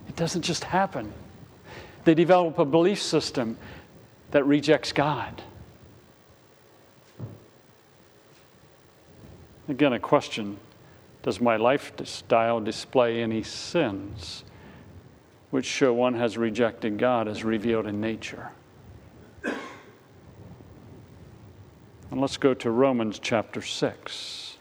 It 0.08 0.16
doesn't 0.16 0.42
just 0.42 0.64
happen. 0.64 1.12
They 2.04 2.14
develop 2.14 2.58
a 2.58 2.64
belief 2.64 3.00
system 3.00 3.56
that 4.32 4.44
rejects 4.44 4.92
God. 4.92 5.42
Again, 9.68 9.92
a 9.92 10.00
question 10.00 10.56
Does 11.28 11.42
my 11.42 11.58
lifestyle 11.58 12.58
display 12.58 13.20
any 13.22 13.42
sins 13.42 14.44
which 15.50 15.66
show 15.66 15.92
one 15.92 16.14
has 16.14 16.38
rejected 16.38 16.96
God 16.96 17.28
as 17.28 17.44
revealed 17.44 17.86
in 17.86 18.00
nature? 18.00 18.48
And 19.44 19.60
let's 22.14 22.38
go 22.38 22.54
to 22.54 22.70
Romans 22.70 23.18
chapter 23.18 23.60
6. 23.60 24.56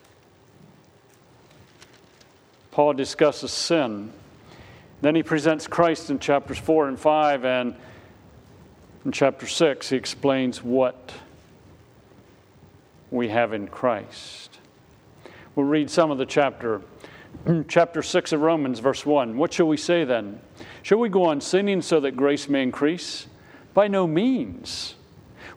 Paul 2.72 2.92
discusses 2.96 3.54
sin. 3.54 4.12
Then 5.00 5.16
he 5.16 5.24
presents 5.24 5.68
Christ 5.68 6.10
in 6.10 6.20
chapters 6.20 6.58
4 6.58 6.90
and 6.90 7.00
5, 7.00 7.46
and 7.46 7.76
in 9.06 9.14
chapter 9.14 9.48
6, 9.48 9.90
he 9.90 9.96
explains 9.96 10.62
what 10.62 11.14
we 13.10 13.30
have 13.30 13.54
in 13.54 13.70
Christ. 13.70 14.57
We'll 15.58 15.66
read 15.66 15.90
some 15.90 16.12
of 16.12 16.20
the 16.20 16.26
chapter. 16.28 16.84
chapter 17.68 18.04
6 18.04 18.32
of 18.32 18.42
Romans, 18.42 18.78
verse 18.78 19.04
1. 19.04 19.36
What 19.40 19.52
shall 19.52 19.68
we 19.68 19.76
say 19.76 20.04
then? 20.04 20.40
Shall 20.84 21.00
we 21.00 21.10
go 21.10 21.26
on 21.26 21.42
sinning 21.42 21.82
so 21.82 22.00
that 22.00 22.16
grace 22.16 22.48
may 22.48 22.62
increase? 22.62 23.26
By 23.74 23.88
no 23.88 24.06
means. 24.06 24.94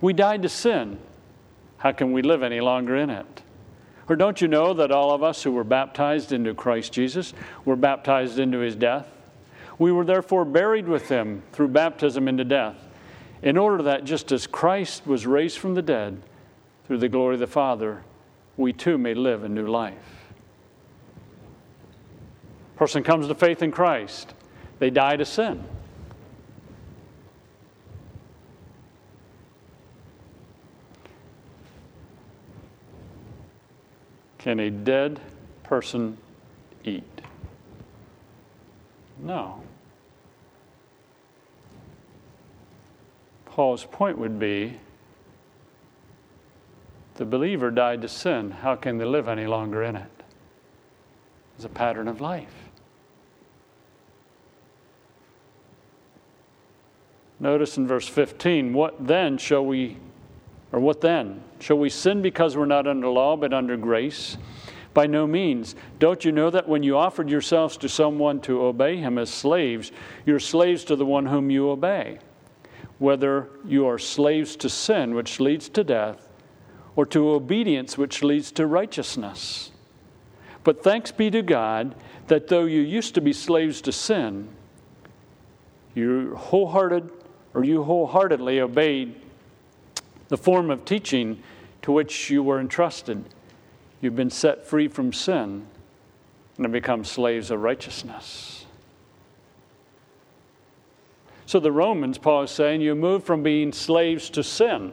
We 0.01 0.15
died 0.15 0.41
to 0.41 0.49
sin. 0.49 0.99
How 1.77 1.93
can 1.93 2.13
we 2.13 2.23
live 2.23 2.43
any 2.43 2.61
longer 2.61 2.97
in 2.97 3.11
it? 3.11 3.43
Or 4.09 4.17
don't 4.17 4.41
you 4.41 4.49
know 4.49 4.73
that 4.73 4.91
all 4.91 5.13
of 5.13 5.23
us 5.23 5.43
who 5.43 5.53
were 5.53 5.65
baptized 5.65 6.33
into 6.33 6.55
Christ 6.55 6.95
Jesus 6.95 7.35
were 7.67 7.77
baptized 7.77 8.39
into 8.39 8.61
his 8.61 8.77
death? 8.77 9.07
We 9.79 9.93
were 9.93 10.07
therefore 10.07 10.47
buried 10.47 10.89
with 10.89 11.11
him 11.11 11.43
through 11.53 11.69
baptism 11.69 12.27
into 12.27 12.45
death, 12.45 12.79
in 13.43 13.59
order 13.59 13.83
that 13.83 14.05
just 14.05 14.33
as 14.33 14.47
Christ 14.47 15.07
was 15.07 15.27
raised 15.27 15.59
from 15.59 15.75
the 15.75 15.83
dead 15.83 16.23
through 16.87 16.99
the 16.99 17.09
glory 17.11 17.35
of 17.35 17.41
the 17.41 17.47
Father, 17.47 18.03
we 18.61 18.75
too 18.75 18.99
may 18.99 19.15
live 19.15 19.43
a 19.43 19.49
new 19.49 19.67
life. 19.67 19.95
Person 22.77 23.03
comes 23.03 23.27
to 23.27 23.35
faith 23.35 23.63
in 23.63 23.73
Christ, 23.73 24.35
they 24.79 24.91
die 24.91 25.17
to 25.17 25.25
sin. 25.25 25.65
Can 34.39 34.61
a 34.61 34.71
dead 34.71 35.21
person 35.63 36.17
eat? 36.85 37.05
No. 39.23 39.63
Paul's 43.45 43.85
point 43.85 44.17
would 44.17 44.39
be 44.39 44.79
the 47.15 47.25
believer 47.25 47.71
died 47.71 48.03
to 48.03 48.09
sin. 48.09 48.51
How 48.51 48.77
can 48.77 48.99
they 48.99 49.05
live 49.05 49.29
any 49.29 49.47
longer 49.47 49.83
in 49.83 49.97
it? 49.97 50.11
It's 51.57 51.65
a 51.65 51.69
pattern 51.69 52.09
of 52.09 52.21
life. 52.21 52.55
Notice 57.39 57.77
in 57.77 57.87
verse 57.87 58.07
15, 58.07 58.73
what 58.73 59.07
then 59.07 59.39
shall 59.39 59.65
we 59.65 59.97
or 60.73 60.81
what 60.81 61.01
then? 61.01 61.43
Shall 61.59 61.79
we 61.79 61.89
sin 61.89 62.23
because 62.23 62.57
we're 62.57 62.67
not 62.67 62.87
under 62.87 63.09
law 63.09 63.37
but 63.37 63.53
under 63.53 63.77
grace? 63.77 64.37
By 64.93 65.07
no 65.07 65.27
means. 65.27 65.75
Don't 65.99 66.25
you 66.25 66.33
know 66.33 66.51
that 66.51 66.69
when 66.69 66.83
you 66.83 66.97
offered 66.97 67.29
yourselves 67.29 67.77
to 67.79 67.89
someone 67.89 68.41
to 68.43 68.63
obey 68.63 68.97
him 68.97 69.19
as 69.19 69.31
slaves, 69.31 69.93
you're 70.27 70.41
slaves 70.41 70.85
to 70.85 70.97
the 70.97 71.07
one 71.07 71.27
whom 71.27 71.51
you 71.51 71.71
obey? 71.71 72.19
Whether 72.99 73.49
you 73.65 73.87
are 73.87 73.99
slaves 73.99 74.57
to 74.57 74.69
sin, 74.69 75.15
which 75.15 75.41
leads 75.41 75.69
to 75.71 75.85
death, 75.85 76.30
or 77.01 77.07
to 77.07 77.31
obedience, 77.31 77.97
which 77.97 78.23
leads 78.23 78.53
to 78.53 78.67
righteousness. 78.67 79.71
But 80.65 80.85
thanks 80.85 81.11
be 81.11 81.31
to 81.31 81.41
God 81.41 81.95
that 82.27 82.49
though 82.49 82.67
you 82.67 82.83
used 82.83 83.15
to 83.15 83.23
be 83.23 83.33
slaves 83.33 83.81
to 83.81 83.91
sin, 83.91 84.51
you 85.95 86.35
wholehearted 86.37 87.11
or 87.55 87.65
you 87.65 87.85
wholeheartedly 87.85 88.61
obeyed 88.61 89.15
the 90.29 90.37
form 90.37 90.71
of 90.71 90.85
teaching 90.85 91.43
to 91.81 91.91
which 91.91 92.29
you 92.29 92.43
were 92.43 92.61
entrusted. 92.61 93.25
You've 94.03 94.15
been 94.15 94.29
set 94.29 94.67
free 94.67 94.87
from 94.87 95.15
sin 95.15 95.67
and 96.59 96.67
have 96.67 96.73
become 96.73 97.07
slaves 97.07 97.51
of 97.51 97.63
righteousness. 97.63 98.67
So, 101.47 101.61
the 101.61 101.73
Romans, 101.73 102.19
Paul 102.19 102.43
is 102.43 102.51
saying, 102.51 102.83
you 102.83 102.95
move 102.95 103.25
from 103.25 103.43
being 103.43 103.73
slaves 103.73 104.29
to 104.29 104.45
sin 104.45 104.93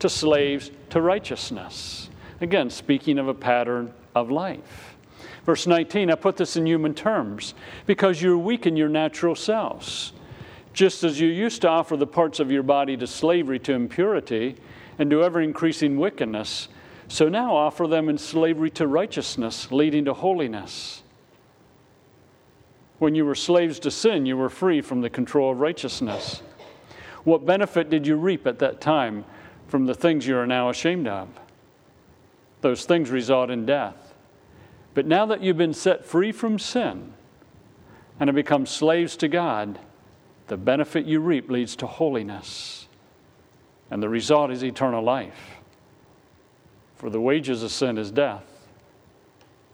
to 0.00 0.08
slaves 0.08 0.70
to 0.90 1.00
righteousness. 1.00 2.10
Again, 2.40 2.70
speaking 2.70 3.18
of 3.18 3.28
a 3.28 3.34
pattern 3.34 3.92
of 4.14 4.30
life. 4.30 4.96
Verse 5.44 5.66
19, 5.66 6.10
I 6.10 6.14
put 6.14 6.36
this 6.36 6.56
in 6.56 6.66
human 6.66 6.94
terms 6.94 7.54
because 7.86 8.20
you're 8.20 8.38
weak 8.38 8.66
in 8.66 8.76
your 8.76 8.88
natural 8.88 9.34
selves. 9.34 10.12
Just 10.72 11.02
as 11.02 11.20
you 11.20 11.28
used 11.28 11.62
to 11.62 11.68
offer 11.68 11.96
the 11.96 12.06
parts 12.06 12.40
of 12.40 12.50
your 12.50 12.62
body 12.62 12.96
to 12.96 13.06
slavery 13.06 13.58
to 13.60 13.72
impurity 13.72 14.56
and 14.98 15.10
to 15.10 15.22
ever 15.22 15.40
increasing 15.40 15.98
wickedness, 15.98 16.68
so 17.08 17.28
now 17.28 17.56
offer 17.56 17.86
them 17.86 18.08
in 18.08 18.18
slavery 18.18 18.70
to 18.70 18.86
righteousness, 18.86 19.72
leading 19.72 20.04
to 20.04 20.14
holiness. 20.14 21.02
When 22.98 23.14
you 23.14 23.24
were 23.24 23.34
slaves 23.34 23.80
to 23.80 23.90
sin, 23.90 24.26
you 24.26 24.36
were 24.36 24.50
free 24.50 24.80
from 24.80 25.00
the 25.00 25.10
control 25.10 25.52
of 25.52 25.58
righteousness. 25.58 26.42
What 27.24 27.44
benefit 27.44 27.90
did 27.90 28.06
you 28.06 28.16
reap 28.16 28.46
at 28.46 28.60
that 28.60 28.80
time 28.80 29.24
from 29.70 29.86
the 29.86 29.94
things 29.94 30.26
you 30.26 30.36
are 30.36 30.46
now 30.46 30.68
ashamed 30.68 31.06
of? 31.06 31.28
Those 32.60 32.84
things 32.84 33.10
result 33.10 33.50
in 33.50 33.64
death. 33.64 34.14
But 34.94 35.06
now 35.06 35.26
that 35.26 35.42
you've 35.42 35.56
been 35.56 35.72
set 35.72 36.04
free 36.04 36.32
from 36.32 36.58
sin 36.58 37.12
and 38.18 38.28
have 38.28 38.34
become 38.34 38.66
slaves 38.66 39.16
to 39.18 39.28
God, 39.28 39.78
the 40.48 40.56
benefit 40.56 41.06
you 41.06 41.20
reap 41.20 41.48
leads 41.48 41.76
to 41.76 41.86
holiness, 41.86 42.88
and 43.90 44.02
the 44.02 44.08
result 44.08 44.50
is 44.50 44.64
eternal 44.64 45.02
life. 45.02 45.58
For 46.96 47.08
the 47.08 47.20
wages 47.20 47.62
of 47.62 47.70
sin 47.70 47.96
is 47.96 48.10
death, 48.10 48.44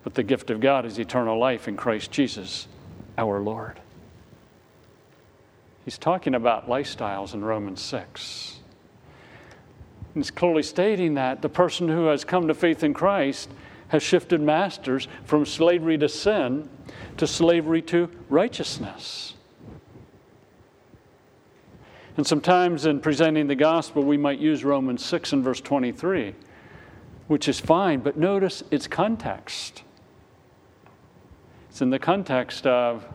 but 0.04 0.14
the 0.14 0.22
gift 0.22 0.50
of 0.50 0.60
God 0.60 0.84
is 0.84 0.98
eternal 0.98 1.38
life 1.38 1.66
in 1.66 1.76
Christ 1.76 2.12
Jesus, 2.12 2.68
our 3.16 3.40
Lord. 3.40 3.80
He's 5.86 5.98
talking 5.98 6.34
about 6.34 6.68
lifestyles 6.68 7.32
in 7.32 7.42
Romans 7.42 7.80
6. 7.80 8.58
He's 10.16 10.30
clearly 10.30 10.62
stating 10.62 11.12
that 11.14 11.42
the 11.42 11.50
person 11.50 11.88
who 11.88 12.06
has 12.06 12.24
come 12.24 12.48
to 12.48 12.54
faith 12.54 12.82
in 12.82 12.94
Christ 12.94 13.50
has 13.88 14.02
shifted 14.02 14.40
masters 14.40 15.08
from 15.24 15.44
slavery 15.44 15.98
to 15.98 16.08
sin 16.08 16.70
to 17.18 17.26
slavery 17.26 17.82
to 17.82 18.08
righteousness. 18.30 19.34
And 22.16 22.26
sometimes 22.26 22.86
in 22.86 23.00
presenting 23.00 23.46
the 23.46 23.54
gospel, 23.54 24.02
we 24.02 24.16
might 24.16 24.38
use 24.38 24.64
Romans 24.64 25.04
6 25.04 25.34
and 25.34 25.44
verse 25.44 25.60
23, 25.60 26.34
which 27.26 27.46
is 27.46 27.60
fine, 27.60 28.00
but 28.00 28.16
notice 28.16 28.64
its 28.70 28.86
context. 28.86 29.82
It's 31.68 31.82
in 31.82 31.90
the 31.90 31.98
context 31.98 32.66
of 32.66 33.06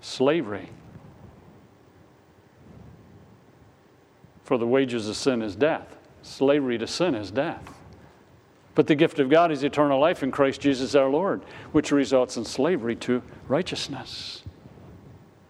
slavery. 0.00 0.68
For 4.50 4.58
the 4.58 4.66
wages 4.66 5.08
of 5.08 5.14
sin 5.14 5.42
is 5.42 5.54
death. 5.54 5.96
Slavery 6.22 6.76
to 6.78 6.86
sin 6.88 7.14
is 7.14 7.30
death. 7.30 7.62
But 8.74 8.88
the 8.88 8.96
gift 8.96 9.20
of 9.20 9.30
God 9.30 9.52
is 9.52 9.62
eternal 9.62 10.00
life 10.00 10.24
in 10.24 10.32
Christ 10.32 10.60
Jesus 10.60 10.96
our 10.96 11.08
Lord, 11.08 11.42
which 11.70 11.92
results 11.92 12.36
in 12.36 12.44
slavery 12.44 12.96
to 12.96 13.22
righteousness. 13.46 14.42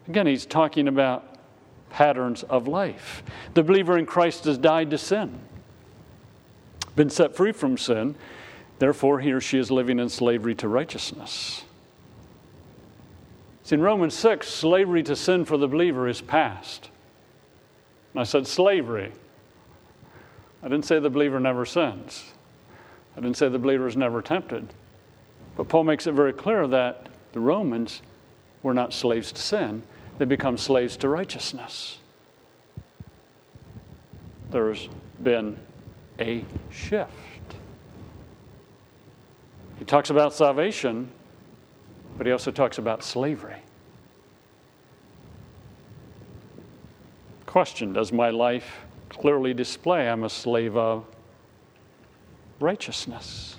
Again, 0.06 0.26
he's 0.26 0.44
talking 0.44 0.86
about 0.86 1.38
patterns 1.88 2.42
of 2.42 2.68
life. 2.68 3.22
The 3.54 3.62
believer 3.62 3.96
in 3.96 4.04
Christ 4.04 4.44
has 4.44 4.58
died 4.58 4.90
to 4.90 4.98
sin, 4.98 5.40
been 6.94 7.08
set 7.08 7.34
free 7.34 7.52
from 7.52 7.78
sin, 7.78 8.16
therefore, 8.80 9.20
he 9.20 9.32
or 9.32 9.40
she 9.40 9.58
is 9.58 9.70
living 9.70 9.98
in 9.98 10.10
slavery 10.10 10.54
to 10.56 10.68
righteousness. 10.68 11.64
See, 13.62 13.76
in 13.76 13.80
Romans 13.80 14.12
6, 14.12 14.46
slavery 14.46 15.02
to 15.04 15.16
sin 15.16 15.46
for 15.46 15.56
the 15.56 15.68
believer 15.68 16.06
is 16.06 16.20
past. 16.20 16.90
And 18.12 18.20
I 18.20 18.24
said 18.24 18.46
slavery. 18.46 19.12
I 20.62 20.68
didn't 20.68 20.84
say 20.84 20.98
the 20.98 21.10
believer 21.10 21.40
never 21.40 21.64
sins. 21.64 22.32
I 23.16 23.20
didn't 23.20 23.36
say 23.36 23.48
the 23.48 23.58
believer 23.58 23.86
is 23.86 23.96
never 23.96 24.20
tempted. 24.22 24.68
But 25.56 25.68
Paul 25.68 25.84
makes 25.84 26.06
it 26.06 26.12
very 26.12 26.32
clear 26.32 26.66
that 26.68 27.08
the 27.32 27.40
Romans 27.40 28.02
were 28.62 28.74
not 28.74 28.92
slaves 28.92 29.32
to 29.32 29.40
sin, 29.40 29.82
they 30.18 30.24
become 30.24 30.58
slaves 30.58 30.96
to 30.98 31.08
righteousness. 31.08 31.98
There's 34.50 34.88
been 35.22 35.56
a 36.18 36.44
shift. 36.70 37.10
He 39.78 39.84
talks 39.84 40.10
about 40.10 40.34
salvation, 40.34 41.08
but 42.18 42.26
he 42.26 42.32
also 42.32 42.50
talks 42.50 42.76
about 42.76 43.02
slavery. 43.02 43.62
Question 47.50 47.92
Does 47.92 48.12
my 48.12 48.30
life 48.30 48.84
clearly 49.08 49.52
display 49.52 50.08
I'm 50.08 50.22
a 50.22 50.30
slave 50.30 50.76
of 50.76 51.04
righteousness. 52.60 53.56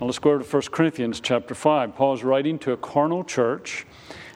Now 0.00 0.06
let's 0.06 0.20
go 0.20 0.38
to 0.38 0.44
1 0.44 0.62
Corinthians 0.70 1.18
chapter 1.18 1.56
5. 1.56 1.96
Paul's 1.96 2.22
writing 2.22 2.60
to 2.60 2.70
a 2.70 2.76
carnal 2.76 3.24
church 3.24 3.84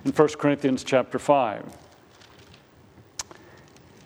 in 0.04 0.10
1 0.10 0.28
Corinthians 0.38 0.82
chapter 0.82 1.20
5. 1.20 1.76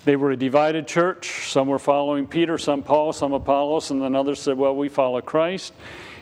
They 0.05 0.17
were 0.17 0.33
a 0.33 0.37
divided 0.37 0.87
church. 0.87 1.49
Some 1.51 1.69
were 1.69 1.79
following 1.79 2.27
Peter, 2.27 2.59
some 2.59 2.83
Paul, 2.83 3.15
some 3.15 3.33
Apollos, 3.33 3.91
and 3.91 4.03
then 4.03 4.15
others 4.15 4.43
said, 4.43 4.59
Well, 4.59 4.77
we 4.77 4.91
follow 4.91 5.23
Christ. 5.23 5.73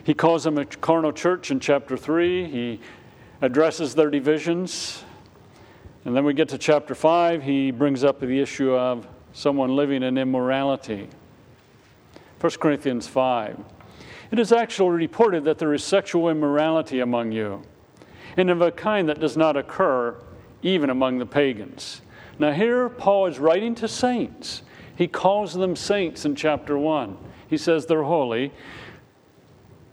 He 0.05 0.15
calls 0.15 0.45
them 0.45 0.57
a 0.57 0.67
carnal 0.67 1.13
church 1.13 1.51
in 1.51 1.59
chapter 1.59 1.97
3. 1.97 2.49
He 2.49 2.81
addresses 3.41 3.97
their 3.97 4.09
divisions. 4.09 5.03
And 6.05 6.17
then 6.17 6.25
we 6.25 6.35
get 6.35 6.49
to 6.49 6.59
chapter 6.59 6.95
5. 6.95 7.43
He 7.43 7.71
brings 7.71 8.03
up 8.03 8.21
the 8.21 8.41
issue 8.41 8.73
of 8.75 9.07
someone 9.33 9.77
living 9.77 10.03
in 10.03 10.19
immorality. 10.19 11.09
1 12.41 12.53
Corinthians 12.61 13.07
5. 13.07 13.59
It 14.33 14.39
is 14.39 14.51
actually 14.51 14.97
reported 14.97 15.45
that 15.45 15.59
there 15.59 15.73
is 15.75 15.85
sexual 15.85 16.29
immorality 16.29 17.01
among 17.01 17.33
you, 17.33 17.63
and 18.37 18.51
of 18.51 18.61
a 18.63 18.73
kind 18.73 19.09
that 19.09 19.21
does 19.21 19.37
not 19.37 19.57
occur 19.57 20.17
even 20.63 20.91
among 20.91 21.19
the 21.19 21.27
pagans. 21.27 22.01
Now, 22.39 22.51
here 22.51 22.89
Paul 22.89 23.27
is 23.27 23.39
writing 23.39 23.75
to 23.77 23.87
saints. 23.87 24.63
He 24.97 25.07
calls 25.07 25.55
them 25.55 25.77
saints 25.77 26.25
in 26.25 26.35
chapter 26.35 26.77
1. 26.77 27.17
He 27.47 27.57
says 27.57 27.87
they're 27.87 28.03
holy. 28.03 28.53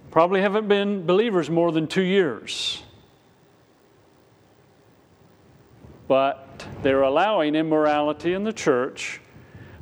Probably 0.09 0.41
haven't 0.41 0.67
been 0.67 1.05
believers 1.05 1.49
more 1.49 1.71
than 1.71 1.85
two 1.85 2.01
years. 2.01 2.81
But 6.09 6.65
they're 6.81 7.03
allowing 7.03 7.53
immorality 7.53 8.33
in 8.33 8.43
the 8.43 8.51
church. 8.51 9.21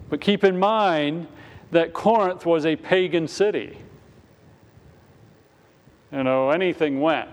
But 0.09 0.19
keep 0.19 0.43
in 0.43 0.59
mind 0.59 1.27
that 1.71 1.93
Corinth 1.93 2.45
was 2.45 2.65
a 2.65 2.75
pagan 2.75 3.29
city. 3.29 3.77
You 6.11 6.23
know, 6.23 6.49
anything 6.49 6.99
went. 6.99 7.29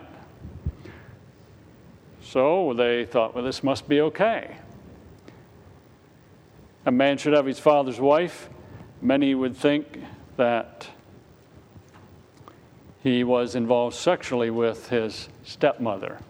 So 2.23 2.73
they 2.73 3.05
thought, 3.05 3.35
well, 3.35 3.43
this 3.43 3.65
must 3.65 3.89
be 3.89 4.01
okay. 4.01 4.57
A 6.87 6.93
man 6.93 7.19
should 7.19 7.33
have 7.33 7.47
his 7.47 7.59
father's 7.59 7.99
wife. 7.99 8.49
Many 9.03 9.35
would 9.35 9.57
think 9.57 9.99
that 10.37 10.87
he 13.03 13.25
was 13.25 13.57
involved 13.57 13.97
sexually 13.97 14.51
with 14.51 14.89
his 14.89 15.29
stepmother. 15.43 16.21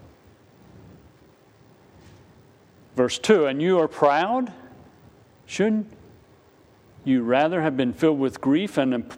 Verse 2.96 3.18
2 3.18 3.46
And 3.46 3.60
you 3.60 3.78
are 3.78 3.88
proud? 3.88 4.52
Shouldn't 5.46 5.90
you 7.04 7.22
rather 7.22 7.60
have 7.60 7.76
been 7.76 7.92
filled 7.92 8.18
with 8.18 8.40
grief 8.40 8.78
and 8.78 9.14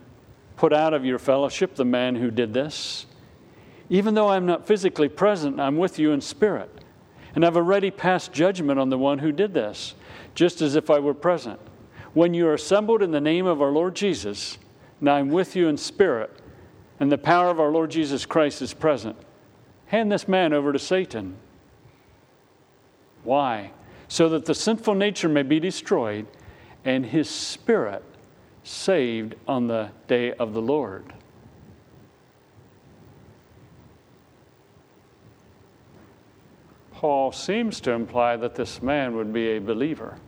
put 0.56 0.72
out 0.72 0.94
of 0.94 1.04
your 1.04 1.18
fellowship 1.18 1.74
the 1.74 1.84
man 1.84 2.16
who 2.16 2.30
did 2.30 2.52
this? 2.52 3.06
Even 3.88 4.14
though 4.14 4.30
I'm 4.30 4.46
not 4.46 4.66
physically 4.66 5.08
present, 5.08 5.60
I'm 5.60 5.76
with 5.76 5.98
you 5.98 6.12
in 6.12 6.20
spirit. 6.20 6.70
And 7.34 7.44
I've 7.44 7.56
already 7.56 7.90
passed 7.90 8.32
judgment 8.32 8.80
on 8.80 8.88
the 8.90 8.98
one 8.98 9.18
who 9.18 9.30
did 9.30 9.54
this, 9.54 9.94
just 10.34 10.60
as 10.62 10.74
if 10.74 10.90
I 10.90 10.98
were 10.98 11.14
present. 11.14 11.60
When 12.14 12.34
you 12.34 12.48
are 12.48 12.54
assembled 12.54 13.02
in 13.02 13.10
the 13.10 13.20
name 13.20 13.46
of 13.46 13.60
our 13.60 13.70
Lord 13.70 13.94
Jesus, 13.94 14.58
now 15.00 15.16
I'm 15.16 15.28
with 15.28 15.54
you 15.54 15.68
in 15.68 15.76
spirit, 15.76 16.30
and 16.98 17.12
the 17.12 17.18
power 17.18 17.50
of 17.50 17.60
our 17.60 17.70
Lord 17.70 17.90
Jesus 17.90 18.24
Christ 18.24 18.62
is 18.62 18.72
present. 18.72 19.16
Hand 19.86 20.10
this 20.10 20.26
man 20.26 20.52
over 20.52 20.72
to 20.72 20.78
Satan. 20.78 21.36
Why? 23.26 23.72
So 24.06 24.28
that 24.28 24.46
the 24.46 24.54
sinful 24.54 24.94
nature 24.94 25.28
may 25.28 25.42
be 25.42 25.58
destroyed 25.58 26.26
and 26.84 27.04
his 27.04 27.28
spirit 27.28 28.04
saved 28.62 29.34
on 29.48 29.66
the 29.66 29.90
day 30.06 30.32
of 30.34 30.54
the 30.54 30.62
Lord. 30.62 31.12
Paul 36.92 37.32
seems 37.32 37.80
to 37.80 37.90
imply 37.90 38.36
that 38.36 38.54
this 38.54 38.80
man 38.80 39.16
would 39.16 39.32
be 39.32 39.56
a 39.56 39.58
believer. 39.58 40.18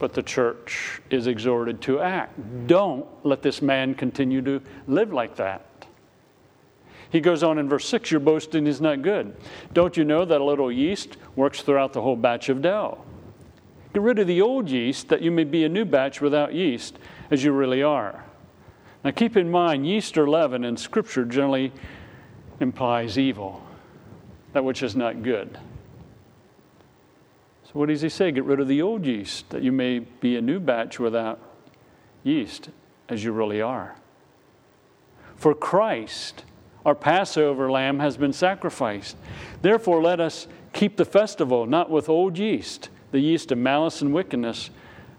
But 0.00 0.12
the 0.12 0.22
church 0.22 1.00
is 1.08 1.28
exhorted 1.28 1.80
to 1.82 2.00
act. 2.00 2.66
Don't 2.66 3.06
let 3.24 3.42
this 3.42 3.62
man 3.62 3.94
continue 3.94 4.42
to 4.42 4.60
live 4.88 5.12
like 5.12 5.36
that. 5.36 5.66
He 7.12 7.20
goes 7.20 7.42
on 7.42 7.58
in 7.58 7.68
verse 7.68 7.86
6 7.88 8.10
Your 8.10 8.20
boasting 8.20 8.66
is 8.66 8.80
not 8.80 9.02
good. 9.02 9.36
Don't 9.74 9.98
you 9.98 10.04
know 10.04 10.24
that 10.24 10.40
a 10.40 10.44
little 10.44 10.72
yeast 10.72 11.18
works 11.36 11.60
throughout 11.60 11.92
the 11.92 12.00
whole 12.00 12.16
batch 12.16 12.48
of 12.48 12.62
dough? 12.62 13.04
Get 13.92 14.00
rid 14.00 14.18
of 14.18 14.26
the 14.26 14.40
old 14.40 14.70
yeast 14.70 15.08
that 15.08 15.20
you 15.20 15.30
may 15.30 15.44
be 15.44 15.64
a 15.64 15.68
new 15.68 15.84
batch 15.84 16.22
without 16.22 16.54
yeast, 16.54 16.98
as 17.30 17.44
you 17.44 17.52
really 17.52 17.82
are. 17.82 18.24
Now 19.04 19.10
keep 19.10 19.36
in 19.36 19.50
mind, 19.50 19.86
yeast 19.86 20.16
or 20.16 20.26
leaven 20.26 20.64
in 20.64 20.78
Scripture 20.78 21.26
generally 21.26 21.70
implies 22.60 23.18
evil, 23.18 23.62
that 24.54 24.64
which 24.64 24.82
is 24.82 24.96
not 24.96 25.22
good. 25.22 25.58
So, 27.64 27.72
what 27.74 27.90
does 27.90 28.00
he 28.00 28.08
say? 28.08 28.32
Get 28.32 28.44
rid 28.44 28.60
of 28.60 28.68
the 28.68 28.80
old 28.80 29.04
yeast, 29.04 29.50
that 29.50 29.62
you 29.62 29.72
may 29.72 29.98
be 29.98 30.36
a 30.36 30.40
new 30.40 30.60
batch 30.60 30.98
without 30.98 31.38
yeast, 32.24 32.70
as 33.10 33.22
you 33.22 33.32
really 33.32 33.60
are. 33.60 33.96
For 35.36 35.54
Christ, 35.54 36.44
our 36.84 36.94
Passover 36.94 37.70
lamb, 37.70 37.98
has 38.00 38.16
been 38.16 38.32
sacrificed. 38.32 39.16
Therefore, 39.60 40.02
let 40.02 40.20
us 40.20 40.46
keep 40.72 40.96
the 40.96 41.04
festival 41.04 41.66
not 41.66 41.90
with 41.90 42.08
old 42.08 42.38
yeast, 42.38 42.88
the 43.10 43.20
yeast 43.20 43.52
of 43.52 43.58
malice 43.58 44.02
and 44.02 44.12
wickedness, 44.12 44.70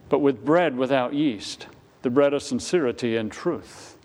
but 0.10 0.20
with 0.20 0.44
bread 0.44 0.78
without 0.78 1.14
yeast, 1.14 1.68
the 2.02 2.10
bread 2.10 2.34
of 2.34 2.44
sincerity 2.44 3.16
and 3.16 3.32
truth. 3.32 3.98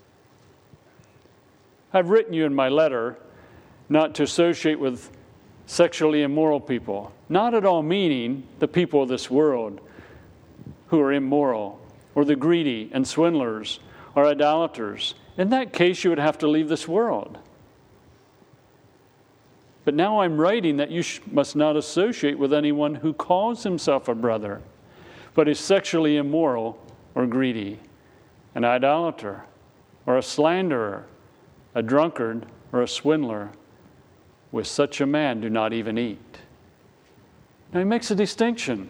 I've 1.93 2.09
written 2.09 2.33
you 2.33 2.45
in 2.45 2.53
my 2.53 2.69
letter 2.69 3.17
not 3.89 4.13
to 4.15 4.23
associate 4.23 4.79
with 4.79 5.09
sexually 5.65 6.21
immoral 6.21 6.59
people, 6.59 7.11
not 7.27 7.53
at 7.53 7.65
all 7.65 7.83
meaning 7.83 8.43
the 8.59 8.67
people 8.67 9.03
of 9.03 9.09
this 9.09 9.29
world 9.29 9.81
who 10.87 10.99
are 10.99 11.13
immoral, 11.13 11.79
or 12.15 12.25
the 12.25 12.35
greedy 12.35 12.89
and 12.91 13.07
swindlers, 13.07 13.79
or 14.15 14.25
idolaters. 14.25 15.13
In 15.37 15.49
that 15.49 15.71
case, 15.71 16.03
you 16.03 16.09
would 16.09 16.19
have 16.19 16.39
to 16.39 16.47
leave 16.47 16.67
this 16.67 16.87
world. 16.87 17.37
But 19.89 19.95
now 19.95 20.21
I'm 20.21 20.39
writing 20.39 20.77
that 20.77 20.91
you 20.91 21.01
sh- 21.01 21.19
must 21.31 21.55
not 21.55 21.75
associate 21.75 22.37
with 22.37 22.53
anyone 22.53 22.93
who 22.93 23.11
calls 23.11 23.63
himself 23.63 24.07
a 24.07 24.13
brother, 24.13 24.61
but 25.33 25.47
is 25.47 25.59
sexually 25.59 26.17
immoral 26.17 26.79
or 27.15 27.25
greedy, 27.25 27.79
an 28.53 28.63
idolater, 28.63 29.45
or 30.05 30.15
a 30.15 30.21
slanderer, 30.21 31.07
a 31.73 31.81
drunkard, 31.81 32.45
or 32.71 32.83
a 32.83 32.87
swindler 32.87 33.49
with 34.51 34.67
such 34.67 35.01
a 35.01 35.07
man, 35.07 35.41
do 35.41 35.49
not 35.49 35.73
even 35.73 35.97
eat. 35.97 36.37
Now 37.73 37.79
he 37.79 37.85
makes 37.85 38.11
a 38.11 38.15
distinction. 38.15 38.89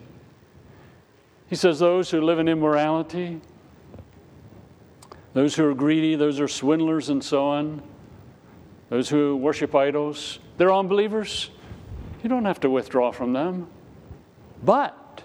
He 1.47 1.55
says, 1.55 1.79
Those 1.79 2.11
who 2.11 2.19
live 2.19 2.39
in 2.39 2.49
immorality, 2.49 3.39
those 5.33 5.55
who 5.55 5.65
are 5.65 5.73
greedy, 5.73 6.15
those 6.15 6.39
who 6.39 6.43
are 6.43 6.49
swindlers, 6.49 7.07
and 7.07 7.23
so 7.23 7.45
on, 7.45 7.81
those 8.89 9.07
who 9.07 9.37
worship 9.37 9.73
idols, 9.73 10.39
they're 10.59 10.73
unbelievers. 10.73 11.49
You 12.21 12.29
don't 12.29 12.43
have 12.43 12.59
to 12.59 12.69
withdraw 12.69 13.13
from 13.13 13.31
them. 13.31 13.67
But 14.61 15.23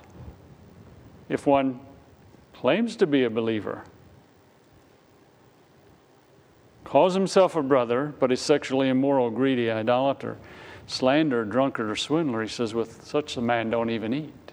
if 1.28 1.44
one 1.44 1.80
claims 2.52 2.94
to 2.96 3.06
be 3.08 3.24
a 3.24 3.30
believer, 3.30 3.82
calls 6.84 7.14
himself 7.14 7.56
a 7.56 7.62
brother, 7.62 8.14
but 8.20 8.30
is 8.30 8.40
sexually 8.40 8.88
immoral, 8.88 9.28
greedy, 9.28 9.72
idolater, 9.72 10.36
slanderer, 10.86 11.44
drunkard, 11.44 11.90
or 11.90 11.96
swindler, 11.96 12.42
he 12.42 12.48
says, 12.48 12.72
with 12.72 13.04
such 13.04 13.36
a 13.36 13.40
man 13.40 13.70
don't 13.70 13.90
even 13.90 14.14
eat. 14.14 14.52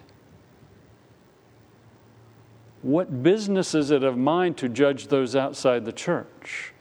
What 2.81 3.21
business 3.21 3.75
is 3.75 3.91
it 3.91 4.03
of 4.03 4.17
mine 4.17 4.55
to 4.55 4.67
judge 4.67 5.09
those 5.09 5.35
outside 5.35 5.85
the 5.85 5.93
church? 5.93 6.73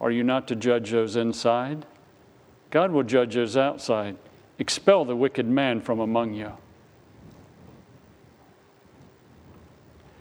Are 0.00 0.12
you 0.12 0.22
not 0.22 0.46
to 0.46 0.54
judge 0.54 0.92
those 0.92 1.16
inside? 1.16 1.86
God 2.76 2.90
will 2.90 3.04
judge 3.04 3.36
those 3.36 3.56
outside. 3.56 4.18
Expel 4.58 5.06
the 5.06 5.16
wicked 5.16 5.46
man 5.46 5.80
from 5.80 5.98
among 5.98 6.34
you. 6.34 6.52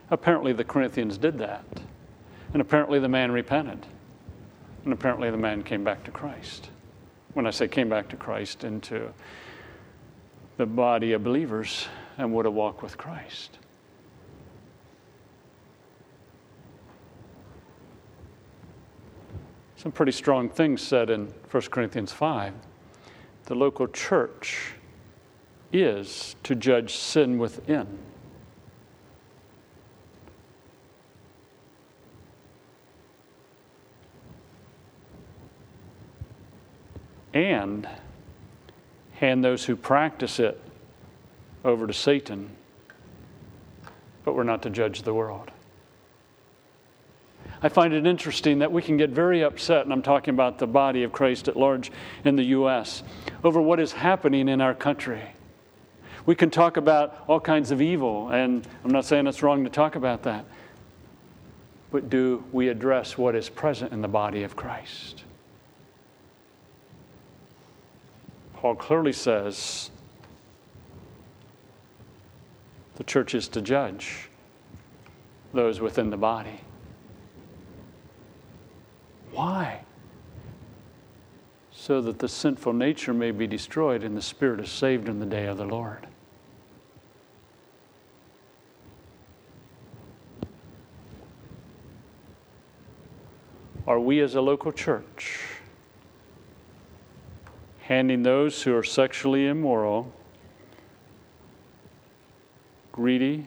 Apparently, 0.09 0.53
the 0.53 0.63
Corinthians 0.63 1.17
did 1.17 1.37
that. 1.39 1.65
And 2.53 2.61
apparently 2.61 2.97
the 2.99 3.09
man 3.09 3.33
repented. 3.33 3.85
And 4.85 4.93
apparently 4.93 5.29
the 5.29 5.35
man 5.35 5.63
came 5.63 5.83
back 5.83 6.05
to 6.05 6.11
Christ. 6.11 6.69
When 7.33 7.45
I 7.45 7.49
say 7.49 7.67
came 7.67 7.89
back 7.89 8.07
to 8.07 8.15
Christ, 8.15 8.63
into 8.63 9.11
the 10.55 10.65
body 10.65 11.11
of 11.11 11.25
believers 11.25 11.89
and 12.17 12.33
would 12.33 12.45
have 12.45 12.53
walked 12.53 12.81
with 12.81 12.97
Christ. 12.97 13.59
some 19.85 19.91
pretty 19.91 20.11
strong 20.11 20.49
things 20.49 20.81
said 20.81 21.11
in 21.11 21.27
1 21.51 21.63
Corinthians 21.69 22.11
5. 22.11 22.55
The 23.43 23.53
local 23.53 23.87
church 23.87 24.71
is 25.71 26.35
to 26.41 26.55
judge 26.55 26.95
sin 26.95 27.37
within. 27.37 27.99
And 37.35 37.87
hand 39.11 39.43
those 39.43 39.65
who 39.65 39.75
practice 39.75 40.39
it 40.39 40.59
over 41.63 41.85
to 41.85 41.93
Satan, 41.93 42.49
but 44.23 44.33
we're 44.33 44.41
not 44.41 44.63
to 44.63 44.71
judge 44.71 45.03
the 45.03 45.13
world. 45.13 45.51
I 47.61 47.69
find 47.69 47.93
it 47.93 48.05
interesting 48.05 48.59
that 48.59 48.71
we 48.71 48.81
can 48.81 48.97
get 48.97 49.09
very 49.09 49.43
upset, 49.43 49.85
and 49.85 49.93
I'm 49.93 50.01
talking 50.01 50.33
about 50.33 50.59
the 50.59 50.67
body 50.67 51.03
of 51.03 51.11
Christ 51.11 51.47
at 51.47 51.55
large 51.55 51.91
in 52.23 52.35
the 52.35 52.43
U.S., 52.43 53.03
over 53.43 53.61
what 53.61 53.79
is 53.79 53.91
happening 53.93 54.47
in 54.47 54.61
our 54.61 54.73
country. 54.73 55.21
We 56.25 56.35
can 56.35 56.49
talk 56.49 56.77
about 56.77 57.23
all 57.27 57.39
kinds 57.39 57.71
of 57.71 57.81
evil, 57.81 58.29
and 58.29 58.67
I'm 58.83 58.91
not 58.91 59.05
saying 59.05 59.27
it's 59.27 59.43
wrong 59.43 59.63
to 59.63 59.69
talk 59.69 59.95
about 59.95 60.23
that. 60.23 60.45
But 61.91 62.09
do 62.09 62.43
we 62.51 62.67
address 62.67 63.17
what 63.17 63.35
is 63.35 63.47
present 63.47 63.93
in 63.93 64.01
the 64.01 64.07
body 64.07 64.43
of 64.43 64.55
Christ? 64.55 65.23
Paul 68.55 68.75
clearly 68.75 69.13
says 69.13 69.91
the 72.95 73.03
church 73.03 73.35
is 73.35 73.47
to 73.49 73.61
judge 73.61 74.29
those 75.53 75.79
within 75.79 76.09
the 76.09 76.17
body. 76.17 76.61
Why? 79.35 79.81
So 81.71 82.01
that 82.01 82.19
the 82.19 82.29
sinful 82.29 82.71
nature 82.71 83.13
may 83.13 83.31
be 83.31 83.47
destroyed 83.47 84.03
and 84.03 84.15
the 84.15 84.21
spirit 84.21 84.61
is 84.61 84.71
saved 84.71 85.09
in 85.09 85.19
the 85.19 85.25
day 85.25 85.45
of 85.47 85.57
the 85.57 85.65
Lord. 85.65 86.07
Are 93.85 93.99
we 93.99 94.21
as 94.21 94.35
a 94.35 94.41
local 94.41 94.71
church 94.71 95.41
handing 97.81 98.23
those 98.23 98.63
who 98.63 98.75
are 98.75 98.83
sexually 98.83 99.47
immoral, 99.47 100.11
greedy, 102.91 103.45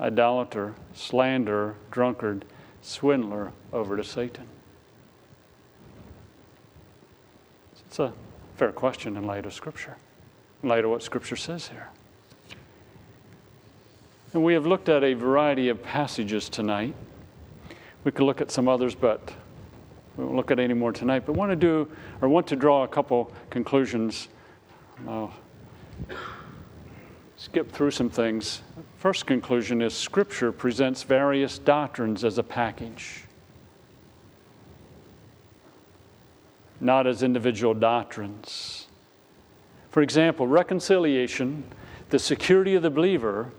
idolater, 0.00 0.74
slanderer, 0.92 1.76
drunkard, 1.90 2.46
swindler 2.80 3.52
over 3.72 3.96
to 3.96 4.02
Satan? 4.02 4.48
It's 7.90 7.98
a 7.98 8.12
fair 8.54 8.70
question 8.70 9.16
in 9.16 9.26
light 9.26 9.46
of 9.46 9.52
Scripture, 9.52 9.96
in 10.62 10.68
light 10.68 10.84
of 10.84 10.92
what 10.92 11.02
Scripture 11.02 11.34
says 11.34 11.66
here. 11.66 11.88
And 14.32 14.44
we 14.44 14.54
have 14.54 14.64
looked 14.64 14.88
at 14.88 15.02
a 15.02 15.14
variety 15.14 15.70
of 15.70 15.82
passages 15.82 16.48
tonight. 16.48 16.94
We 18.04 18.12
could 18.12 18.22
look 18.26 18.40
at 18.40 18.52
some 18.52 18.68
others, 18.68 18.94
but 18.94 19.32
we 20.16 20.22
won't 20.22 20.36
look 20.36 20.52
at 20.52 20.60
any 20.60 20.72
more 20.72 20.92
tonight. 20.92 21.26
But 21.26 21.32
want 21.32 21.50
to 21.50 21.56
do 21.56 21.90
or 22.22 22.28
want 22.28 22.46
to 22.46 22.54
draw 22.54 22.84
a 22.84 22.88
couple 22.88 23.32
conclusions. 23.50 24.28
I'll 25.08 25.34
skip 27.34 27.72
through 27.72 27.90
some 27.90 28.08
things. 28.08 28.62
First 28.98 29.26
conclusion 29.26 29.82
is 29.82 29.94
Scripture 29.94 30.52
presents 30.52 31.02
various 31.02 31.58
doctrines 31.58 32.22
as 32.22 32.38
a 32.38 32.44
package. 32.44 33.24
Not 36.80 37.06
as 37.06 37.22
individual 37.22 37.74
doctrines. 37.74 38.86
For 39.90 40.02
example, 40.02 40.46
reconciliation, 40.46 41.64
the 42.10 42.18
security 42.18 42.74
of 42.74 42.82
the 42.82 42.90
believer, 42.90 43.52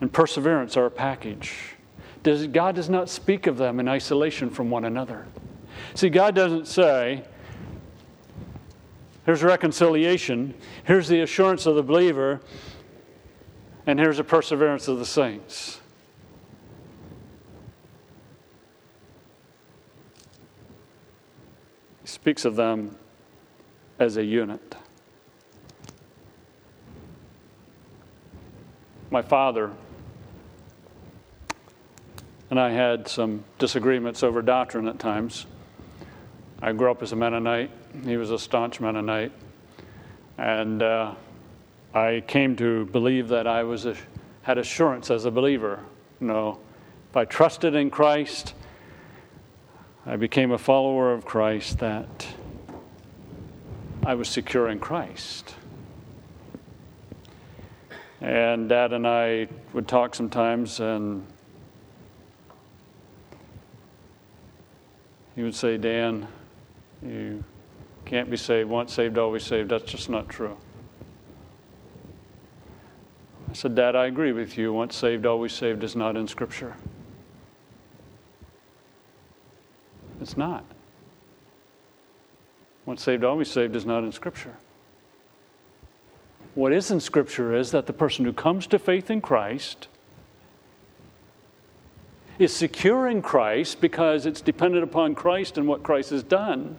and 0.00 0.12
perseverance 0.12 0.76
are 0.76 0.86
a 0.86 0.90
package. 0.90 1.76
Does, 2.22 2.46
God 2.46 2.74
does 2.74 2.88
not 2.88 3.08
speak 3.08 3.46
of 3.46 3.56
them 3.56 3.78
in 3.80 3.88
isolation 3.88 4.50
from 4.50 4.70
one 4.70 4.84
another. 4.84 5.26
See, 5.94 6.08
God 6.08 6.34
doesn't 6.34 6.66
say, 6.66 7.24
here's 9.24 9.42
reconciliation, 9.42 10.54
here's 10.84 11.08
the 11.08 11.20
assurance 11.20 11.66
of 11.66 11.76
the 11.76 11.82
believer, 11.82 12.40
and 13.86 13.98
here's 13.98 14.16
the 14.16 14.24
perseverance 14.24 14.88
of 14.88 14.98
the 14.98 15.06
saints. 15.06 15.80
Speaks 22.26 22.44
of 22.44 22.56
them 22.56 22.96
as 24.00 24.16
a 24.16 24.24
unit. 24.24 24.74
My 29.12 29.22
father 29.22 29.70
and 32.50 32.58
I 32.58 32.70
had 32.70 33.06
some 33.06 33.44
disagreements 33.60 34.24
over 34.24 34.42
doctrine 34.42 34.88
at 34.88 34.98
times. 34.98 35.46
I 36.60 36.72
grew 36.72 36.90
up 36.90 37.00
as 37.00 37.12
a 37.12 37.16
Mennonite, 37.16 37.70
he 38.04 38.16
was 38.16 38.32
a 38.32 38.40
staunch 38.40 38.80
Mennonite, 38.80 39.30
and 40.36 40.82
uh, 40.82 41.14
I 41.94 42.24
came 42.26 42.56
to 42.56 42.86
believe 42.86 43.28
that 43.28 43.46
I 43.46 43.62
was 43.62 43.86
a, 43.86 43.94
had 44.42 44.58
assurance 44.58 45.12
as 45.12 45.26
a 45.26 45.30
believer. 45.30 45.78
You 46.20 46.26
know, 46.26 46.58
if 47.08 47.16
I 47.16 47.24
trusted 47.24 47.76
in 47.76 47.88
Christ, 47.88 48.54
I 50.08 50.14
became 50.14 50.52
a 50.52 50.58
follower 50.58 51.12
of 51.12 51.24
Christ 51.24 51.80
that 51.80 52.28
I 54.04 54.14
was 54.14 54.28
secure 54.28 54.68
in 54.68 54.78
Christ. 54.78 55.56
And 58.20 58.68
Dad 58.68 58.92
and 58.92 59.04
I 59.04 59.48
would 59.72 59.88
talk 59.88 60.14
sometimes, 60.14 60.78
and 60.78 61.26
he 65.34 65.42
would 65.42 65.56
say, 65.56 65.76
Dan, 65.76 66.28
you 67.02 67.42
can't 68.04 68.30
be 68.30 68.36
saved 68.36 68.70
once 68.70 68.94
saved, 68.94 69.18
always 69.18 69.42
saved. 69.42 69.70
That's 69.70 69.90
just 69.90 70.08
not 70.08 70.28
true. 70.28 70.56
I 73.50 73.54
said, 73.54 73.74
Dad, 73.74 73.96
I 73.96 74.06
agree 74.06 74.30
with 74.30 74.56
you. 74.56 74.72
Once 74.72 74.94
saved, 74.94 75.26
always 75.26 75.52
saved 75.52 75.82
is 75.82 75.96
not 75.96 76.16
in 76.16 76.28
Scripture. 76.28 76.76
It's 80.20 80.36
not. 80.36 80.64
Once 82.84 83.02
saved, 83.02 83.24
always 83.24 83.50
saved 83.50 83.74
is 83.74 83.84
not 83.84 84.04
in 84.04 84.12
Scripture. 84.12 84.54
What 86.54 86.72
is 86.72 86.90
in 86.90 87.00
Scripture 87.00 87.54
is 87.54 87.72
that 87.72 87.86
the 87.86 87.92
person 87.92 88.24
who 88.24 88.32
comes 88.32 88.66
to 88.68 88.78
faith 88.78 89.10
in 89.10 89.20
Christ 89.20 89.88
is 92.38 92.54
secure 92.54 93.08
in 93.08 93.22
Christ 93.22 93.80
because 93.80 94.26
it's 94.26 94.40
dependent 94.40 94.84
upon 94.84 95.14
Christ 95.14 95.58
and 95.58 95.66
what 95.66 95.82
Christ 95.82 96.10
has 96.10 96.22
done. 96.22 96.78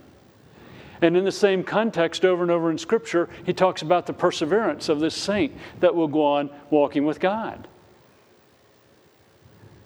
And 1.02 1.16
in 1.16 1.26
the 1.26 1.32
same 1.32 1.64
context, 1.64 2.26
over 2.26 2.42
and 2.42 2.52
over 2.52 2.72
in 2.72 2.78
Scripture, 2.78 3.30
he 3.46 3.54
talks 3.54 3.82
about 3.82 4.08
the 4.08 4.14
perseverance 4.14 4.90
of 4.90 5.00
this 5.00 5.14
saint 5.14 5.54
that 5.80 5.94
will 5.94 6.08
go 6.08 6.24
on 6.24 6.50
walking 6.70 7.06
with 7.06 7.20
God. 7.20 7.68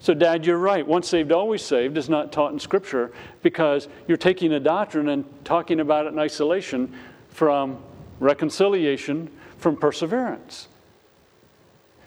So, 0.01 0.15
Dad, 0.15 0.47
you're 0.47 0.57
right. 0.57 0.85
Once 0.85 1.07
saved, 1.07 1.31
always 1.31 1.61
saved 1.61 1.95
is 1.95 2.09
not 2.09 2.31
taught 2.31 2.51
in 2.51 2.59
Scripture 2.59 3.13
because 3.43 3.87
you're 4.07 4.17
taking 4.17 4.51
a 4.53 4.59
doctrine 4.59 5.09
and 5.09 5.25
talking 5.45 5.79
about 5.79 6.07
it 6.07 6.13
in 6.13 6.17
isolation 6.17 6.91
from 7.29 7.77
reconciliation, 8.19 9.29
from 9.57 9.77
perseverance. 9.77 10.67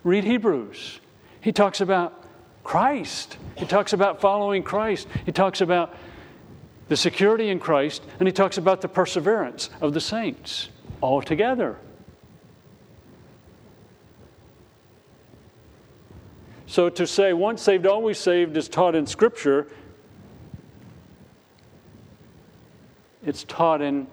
Read 0.02 0.24
Hebrews. 0.24 0.98
He 1.40 1.52
talks 1.52 1.80
about 1.80 2.24
Christ, 2.64 3.36
he 3.56 3.66
talks 3.66 3.92
about 3.92 4.20
following 4.20 4.62
Christ, 4.62 5.06
he 5.24 5.32
talks 5.32 5.60
about 5.60 5.94
the 6.88 6.96
security 6.96 7.50
in 7.50 7.60
Christ, 7.60 8.02
and 8.18 8.26
he 8.26 8.32
talks 8.32 8.58
about 8.58 8.80
the 8.80 8.88
perseverance 8.88 9.70
of 9.80 9.92
the 9.92 10.00
saints 10.00 10.70
all 11.00 11.22
together. 11.22 11.76
So 16.74 16.88
to 16.88 17.06
say 17.06 17.32
once 17.32 17.62
saved, 17.62 17.86
always 17.86 18.18
saved 18.18 18.56
is 18.56 18.68
taught 18.68 18.96
in 18.96 19.06
Scripture, 19.06 19.68
it's 23.24 23.44
taught 23.44 23.80
in 23.80 24.08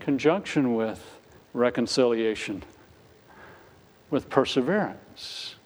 conjunction 0.00 0.74
with 0.74 1.20
reconciliation, 1.52 2.62
with 4.08 4.30
perseverance. 4.30 5.56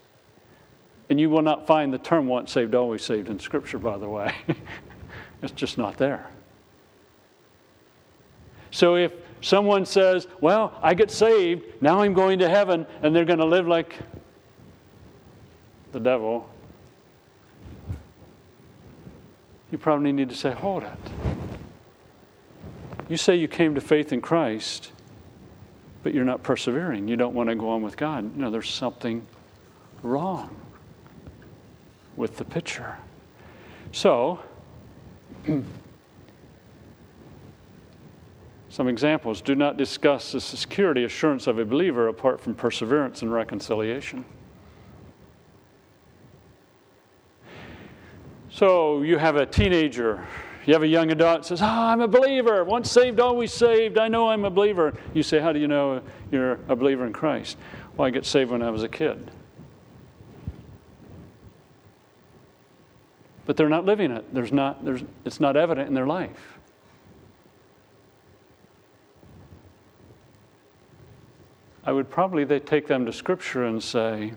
And 1.09 1.21
you 1.21 1.31
will 1.31 1.43
not 1.43 1.69
find 1.69 1.95
the 1.95 1.99
term 1.99 2.27
once 2.27 2.51
saved, 2.51 2.75
always 2.75 3.05
saved 3.05 3.29
in 3.29 3.39
Scripture, 3.39 3.79
by 3.79 3.97
the 3.97 4.09
way. 4.09 4.35
it's 5.43 5.53
just 5.53 5.79
not 5.79 5.99
there. 5.99 6.29
So 8.73 8.97
if 8.97 9.13
someone 9.41 9.87
says, 9.87 10.27
Well, 10.41 10.77
I 10.83 10.95
get 10.95 11.13
saved, 11.13 11.81
now 11.81 12.01
I'm 12.01 12.13
going 12.13 12.41
to 12.41 12.49
heaven, 12.49 12.89
and 13.03 13.15
they're 13.15 13.25
going 13.25 13.39
to 13.39 13.45
live 13.45 13.69
like 13.69 13.95
the 15.92 16.00
devil, 16.00 16.48
you 19.70 19.79
probably 19.79 20.12
need 20.12 20.29
to 20.29 20.35
say, 20.35 20.53
hold 20.53 20.83
it. 20.83 20.98
You 23.09 23.16
say 23.16 23.37
you 23.37 23.48
came 23.48 23.74
to 23.74 23.81
faith 23.81 24.12
in 24.12 24.20
Christ, 24.20 24.92
but 26.03 26.14
you're 26.14 26.24
not 26.24 26.42
persevering. 26.42 27.09
You 27.09 27.16
don't 27.16 27.35
want 27.35 27.48
to 27.48 27.55
go 27.55 27.68
on 27.70 27.83
with 27.83 27.96
God. 27.96 28.35
You 28.37 28.42
know, 28.42 28.50
there's 28.50 28.70
something 28.70 29.26
wrong 30.03 30.55
with 32.16 32.37
the 32.37 32.44
picture. 32.44 32.96
So, 33.92 34.40
Some 38.70 38.87
examples 38.87 39.40
do 39.40 39.57
not 39.57 39.76
discuss 39.76 40.31
the 40.31 40.40
security 40.40 41.03
assurance 41.03 41.48
of 41.48 41.59
a 41.59 41.64
believer 41.64 42.07
apart 42.07 42.40
from 42.40 42.55
perseverance 42.55 43.20
and 43.20 43.33
reconciliation. 43.33 44.24
So 48.53 49.03
you 49.03 49.17
have 49.17 49.37
a 49.37 49.47
teenager, 49.47 50.27
you 50.67 50.75
have 50.75 50.83
a 50.83 50.89
young 50.89 51.11
adult 51.11 51.47
says, 51.47 51.63
oh, 51.63 51.67
I'm 51.67 52.01
a 52.01 52.09
believer. 52.09 52.65
Once 52.65 52.91
saved, 52.91 53.21
always 53.21 53.53
saved. 53.53 53.97
I 53.97 54.09
know 54.09 54.29
I'm 54.29 54.45
a 54.45 54.51
believer. 54.51 54.95
You 55.15 55.23
say, 55.23 55.41
How 55.41 55.53
do 55.53 55.59
you 55.59 55.69
know 55.69 56.03
you're 56.31 56.59
a 56.69 56.77
believer 56.77 57.07
in 57.07 57.13
Christ? 57.13 57.57
Well, 57.97 58.07
I 58.07 58.11
got 58.11 58.27
saved 58.27 58.51
when 58.51 58.63
I 58.63 58.71
was 58.71 58.83
a 58.83 58.89
kid. 58.89 59.31
But 63.47 63.57
they're 63.57 63.69
not 63.69 63.85
living 63.85 64.11
it. 64.11 64.33
There's 64.35 64.53
not, 64.53 64.85
there's, 64.85 65.03
it's 65.25 65.41
not 65.41 65.57
evident 65.57 65.89
in 65.89 65.95
their 65.95 66.07
life. 66.07 66.59
I 71.85 71.93
would 71.93 72.11
probably 72.11 72.45
they 72.45 72.61
take 72.61 72.87
them 72.87 73.07
to 73.07 73.13
Scripture 73.13 73.65
and 73.65 73.83
say, 73.83 74.35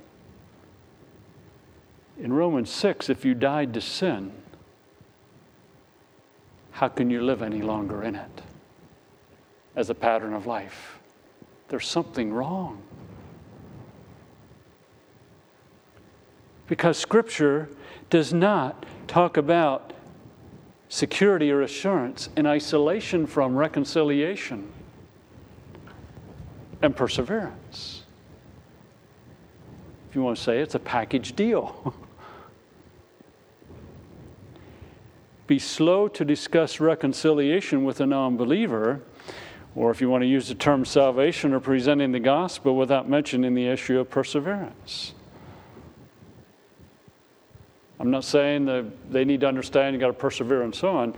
in 2.19 2.32
Romans 2.32 2.69
6, 2.69 3.10
if 3.10 3.26
you 3.26 3.34
died 3.34 3.73
to 3.73 3.82
sin, 3.82 4.32
how 6.71 6.88
can 6.88 7.10
you 7.10 7.21
live 7.21 7.41
any 7.41 7.62
longer 7.62 8.04
in 8.04 8.15
it 8.15 8.41
as 9.76 9.89
a 9.89 9.95
pattern 9.95 10.34
of 10.34 10.45
life? 10.45 10.99
There's 11.69 11.88
something 11.88 12.34
wrong. 12.34 12.82
Because 16.67 16.97
Scripture 16.97 17.69
does 18.10 18.34
not 18.34 18.86
talk 19.08 19.38
about 19.38 19.93
security 20.89 21.52
or 21.52 21.62
assurance 21.62 22.30
in 22.38 22.45
isolation 22.45 23.26
from 23.26 23.56
reconciliation 23.56 24.71
and 26.82 26.95
perseverance. 26.95 28.04
If 30.10 30.15
you 30.15 30.21
want 30.21 30.38
to 30.38 30.43
say 30.43 30.60
it's 30.60 30.76
a 30.76 30.80
package 30.80 31.36
deal. 31.36 31.95
Be 35.45 35.60
slow 35.60 36.08
to 36.08 36.23
discuss 36.23 36.79
reconciliation 36.79 37.84
with 37.84 37.99
a 37.99 38.06
non 38.06 38.38
believer, 38.38 39.01
or 39.75 39.91
if 39.91 39.99
you 39.99 40.10
want 40.10 40.21
to 40.21 40.27
use 40.27 40.47
the 40.47 40.56
term 40.56 40.86
salvation 40.86 41.53
or 41.53 41.60
presenting 41.60 42.12
the 42.12 42.19
gospel 42.19 42.75
without 42.75 43.10
mentioning 43.10 43.53
the 43.53 43.67
issue 43.67 43.99
of 43.99 44.10
perseverance. 44.10 45.13
I'm 47.99 48.12
not 48.12 48.23
saying 48.23 48.65
that 48.65 49.12
they 49.12 49.23
need 49.23 49.41
to 49.41 49.47
understand 49.47 49.93
you've 49.93 50.01
got 50.01 50.08
to 50.08 50.13
persevere 50.13 50.63
and 50.63 50.73
so 50.73 50.89
on. 50.89 51.13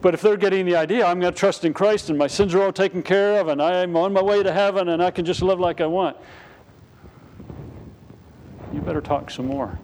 But 0.00 0.14
if 0.14 0.20
they're 0.20 0.36
getting 0.36 0.66
the 0.66 0.76
idea, 0.76 1.06
I'm 1.06 1.20
going 1.20 1.32
to 1.32 1.38
trust 1.38 1.64
in 1.64 1.72
Christ 1.72 2.10
and 2.10 2.18
my 2.18 2.26
sins 2.26 2.54
are 2.54 2.62
all 2.62 2.72
taken 2.72 3.02
care 3.02 3.40
of 3.40 3.48
and 3.48 3.62
I'm 3.62 3.96
on 3.96 4.12
my 4.12 4.22
way 4.22 4.42
to 4.42 4.52
heaven 4.52 4.88
and 4.88 5.02
I 5.02 5.10
can 5.10 5.24
just 5.24 5.42
live 5.42 5.60
like 5.60 5.80
I 5.80 5.86
want, 5.86 6.16
you 8.72 8.80
better 8.80 9.00
talk 9.00 9.30
some 9.30 9.46
more 9.46 9.78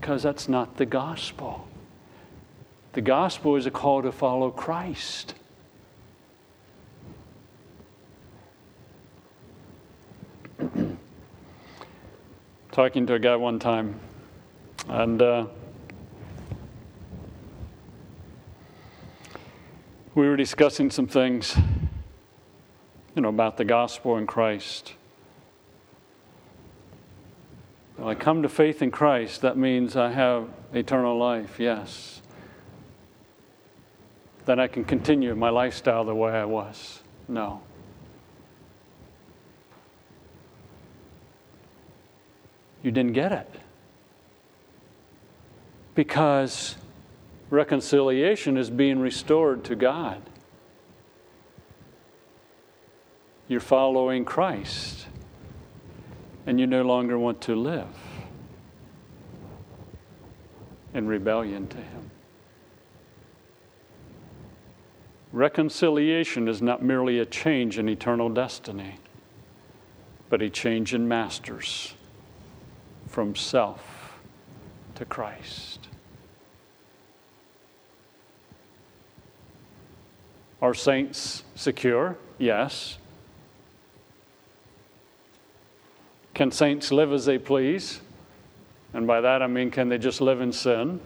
because 0.00 0.22
that's 0.22 0.48
not 0.48 0.76
the 0.76 0.86
gospel. 0.86 1.68
The 2.92 3.00
gospel 3.00 3.56
is 3.56 3.66
a 3.66 3.70
call 3.70 4.02
to 4.02 4.12
follow 4.12 4.50
Christ. 4.50 5.34
Talking 12.72 13.06
to 13.06 13.14
a 13.14 13.18
guy 13.18 13.36
one 13.36 13.58
time 13.58 14.00
and 14.90 15.22
uh, 15.22 15.46
we 20.14 20.28
were 20.28 20.36
discussing 20.36 20.90
some 20.90 21.06
things, 21.06 21.56
you 23.14 23.22
know, 23.22 23.28
about 23.28 23.56
the 23.56 23.64
gospel 23.64 24.16
and 24.16 24.26
Christ. 24.26 24.94
When 27.96 28.08
I 28.08 28.14
come 28.14 28.42
to 28.42 28.48
faith 28.48 28.82
in 28.82 28.90
Christ, 28.90 29.42
that 29.42 29.56
means 29.56 29.94
I 29.94 30.10
have 30.10 30.48
eternal 30.72 31.16
life, 31.16 31.60
yes. 31.60 32.19
Then 34.46 34.58
I 34.58 34.66
can 34.66 34.84
continue 34.84 35.34
my 35.34 35.50
lifestyle 35.50 36.04
the 36.04 36.14
way 36.14 36.32
I 36.32 36.44
was. 36.44 37.00
No. 37.28 37.62
You 42.82 42.90
didn't 42.90 43.12
get 43.12 43.32
it 43.32 43.60
because 45.94 46.76
reconciliation 47.50 48.56
is 48.56 48.70
being 48.70 49.00
restored 49.00 49.64
to 49.64 49.76
God. 49.76 50.22
You're 53.48 53.60
following 53.60 54.24
Christ, 54.24 55.06
and 56.46 56.58
you 56.60 56.66
no 56.66 56.82
longer 56.82 57.18
want 57.18 57.40
to 57.42 57.56
live 57.56 57.88
in 60.94 61.06
rebellion 61.06 61.66
to 61.68 61.76
Him. 61.76 62.10
Reconciliation 65.32 66.48
is 66.48 66.60
not 66.60 66.82
merely 66.82 67.20
a 67.20 67.24
change 67.24 67.78
in 67.78 67.88
eternal 67.88 68.28
destiny, 68.28 68.98
but 70.28 70.42
a 70.42 70.50
change 70.50 70.92
in 70.92 71.06
masters 71.06 71.94
from 73.06 73.36
self 73.36 74.18
to 74.96 75.04
Christ. 75.04 75.88
Are 80.60 80.74
saints 80.74 81.44
secure? 81.54 82.18
Yes. 82.38 82.98
Can 86.34 86.50
saints 86.50 86.90
live 86.90 87.12
as 87.12 87.24
they 87.24 87.38
please? 87.38 88.00
And 88.92 89.06
by 89.06 89.20
that 89.20 89.42
I 89.42 89.46
mean, 89.46 89.70
can 89.70 89.88
they 89.88 89.98
just 89.98 90.20
live 90.20 90.40
in 90.40 90.52
sin? 90.52 91.00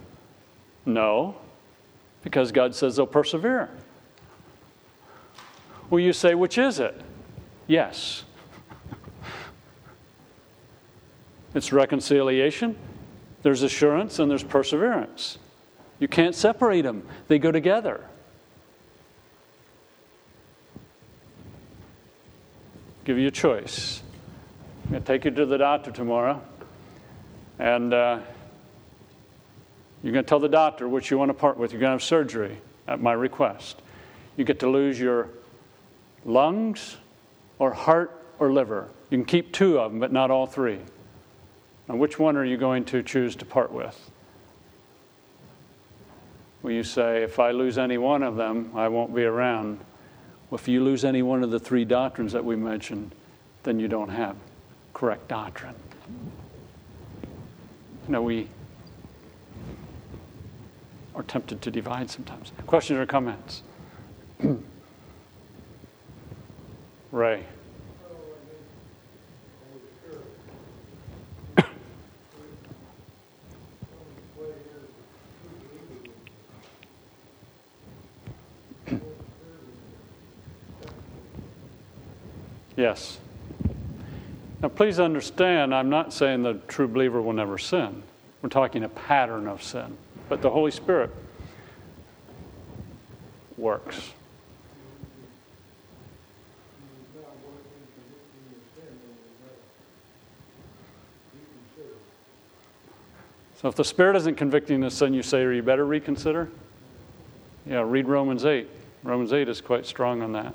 No, 0.87 1.37
because 2.23 2.53
God 2.53 2.75
says 2.75 2.97
they'll 2.97 3.07
persevere. 3.07 3.69
Will 5.90 6.01
you 6.01 6.12
say, 6.12 6.35
which 6.35 6.59
is 6.59 6.79
it? 6.79 7.01
Yes. 7.66 8.25
it's 11.55 11.73
reconciliation, 11.73 12.77
there's 13.42 13.62
assurance, 13.62 14.18
and 14.18 14.31
there's 14.31 14.44
perseverance. 14.44 15.38
You 15.99 16.09
can't 16.09 16.35
separate 16.35 16.83
them, 16.83 17.07
they 17.29 17.38
go 17.38 17.53
together. 17.53 18.05
give 23.05 23.18
you 23.18 23.29
a 23.29 23.31
choice. 23.31 24.03
I'm 24.85 24.92
going 24.92 25.03
to 25.03 25.07
take 25.07 25.25
you 25.25 25.31
to 25.31 25.47
the 25.47 25.59
doctor 25.59 25.90
tomorrow, 25.90 26.40
and 27.59 27.92
uh, 27.92 28.20
you're 30.03 30.12
going 30.12 30.25
to 30.25 30.29
tell 30.29 30.40
the 30.40 30.49
doctor 30.49 30.88
which 30.88 31.11
you 31.11 31.18
want 31.18 31.29
to 31.29 31.35
part 31.35 31.59
with. 31.59 31.73
You're 31.73 31.81
going 31.81 31.90
to 31.90 31.94
have 31.94 32.03
surgery 32.03 32.59
at 32.88 33.01
my 33.01 33.12
request. 33.12 33.83
You 34.37 34.44
get 34.44 34.59
to 34.61 34.70
lose 34.70 34.99
your 34.99 35.29
lungs, 36.25 36.97
or 37.59 37.73
heart, 37.73 38.23
or 38.39 38.53
liver. 38.53 38.89
You 39.11 39.19
can 39.19 39.25
keep 39.25 39.53
two 39.53 39.79
of 39.79 39.93
them, 39.93 40.01
but 40.01 40.13
not 40.13 40.31
all 40.31 40.47
three. 40.47 40.79
Now, 41.89 41.97
which 41.97 42.19
one 42.19 42.37
are 42.37 42.45
you 42.45 42.57
going 42.57 42.85
to 42.87 43.03
choose 43.03 43.37
to 43.37 43.45
part 43.45 43.71
with? 43.71 44.11
Will 46.63 46.73
you 46.73 46.83
say, 46.83 47.23
if 47.23 47.39
I 47.39 47.51
lose 47.51 47.77
any 47.77 47.99
one 47.99 48.23
of 48.23 48.37
them, 48.37 48.73
I 48.75 48.89
won't 48.89 49.15
be 49.15 49.25
around? 49.25 49.81
Well, 50.51 50.59
if 50.59 50.67
you 50.67 50.83
lose 50.83 51.05
any 51.05 51.22
one 51.22 51.43
of 51.43 51.51
the 51.51 51.59
three 51.59 51.85
doctrines 51.85 52.33
that 52.33 52.45
we 52.45 52.57
mentioned, 52.57 53.14
then 53.64 53.79
you 53.79 53.89
don't 53.89 54.09
have 54.09 54.37
correct 54.95 55.29
doctrine. 55.29 55.75
You 58.07 58.12
know, 58.12 58.22
we 58.22 58.49
are 61.14 61.22
tempted 61.22 61.61
to 61.62 61.70
divide 61.70 62.11
sometimes. 62.11 62.53
Questions 62.66 62.99
or 62.99 63.07
comments? 63.07 63.62
Ray. 67.15 67.45
Yes. 82.77 83.19
Now, 84.61 84.69
please 84.69 84.99
understand, 84.99 85.73
I'm 85.73 85.89
not 85.89 86.12
saying 86.12 86.43
the 86.43 86.55
true 86.67 86.89
believer 86.89 87.23
will 87.23 87.33
never 87.33 87.59
sin. 87.59 88.03
We're 88.43 88.49
talking 88.49 88.83
a 88.83 88.89
pattern 88.89 89.47
of 89.47 89.62
sin. 89.62 89.97
But 90.29 90.43
the 90.43 90.51
Holy 90.51 90.73
Spirit 90.73 91.15
works. 93.57 94.11
So 103.65 103.69
if 103.69 103.77
the 103.77 103.85
Spirit 103.85 104.15
isn't 104.17 104.35
convicting 104.35 104.81
the 104.81 104.91
sin, 104.91 105.15
you 105.15 105.23
say, 105.23 105.41
you 105.41 105.62
better 105.62 105.87
reconsider? 105.87 106.51
Yeah, 107.65 107.83
read 107.83 108.07
Romans 108.07 108.45
8. 108.45 108.69
Romans 109.03 109.33
8 109.33 109.49
is 109.49 109.62
quite 109.62 109.87
strong 109.87 110.21
on 110.21 110.33
that. 110.33 110.53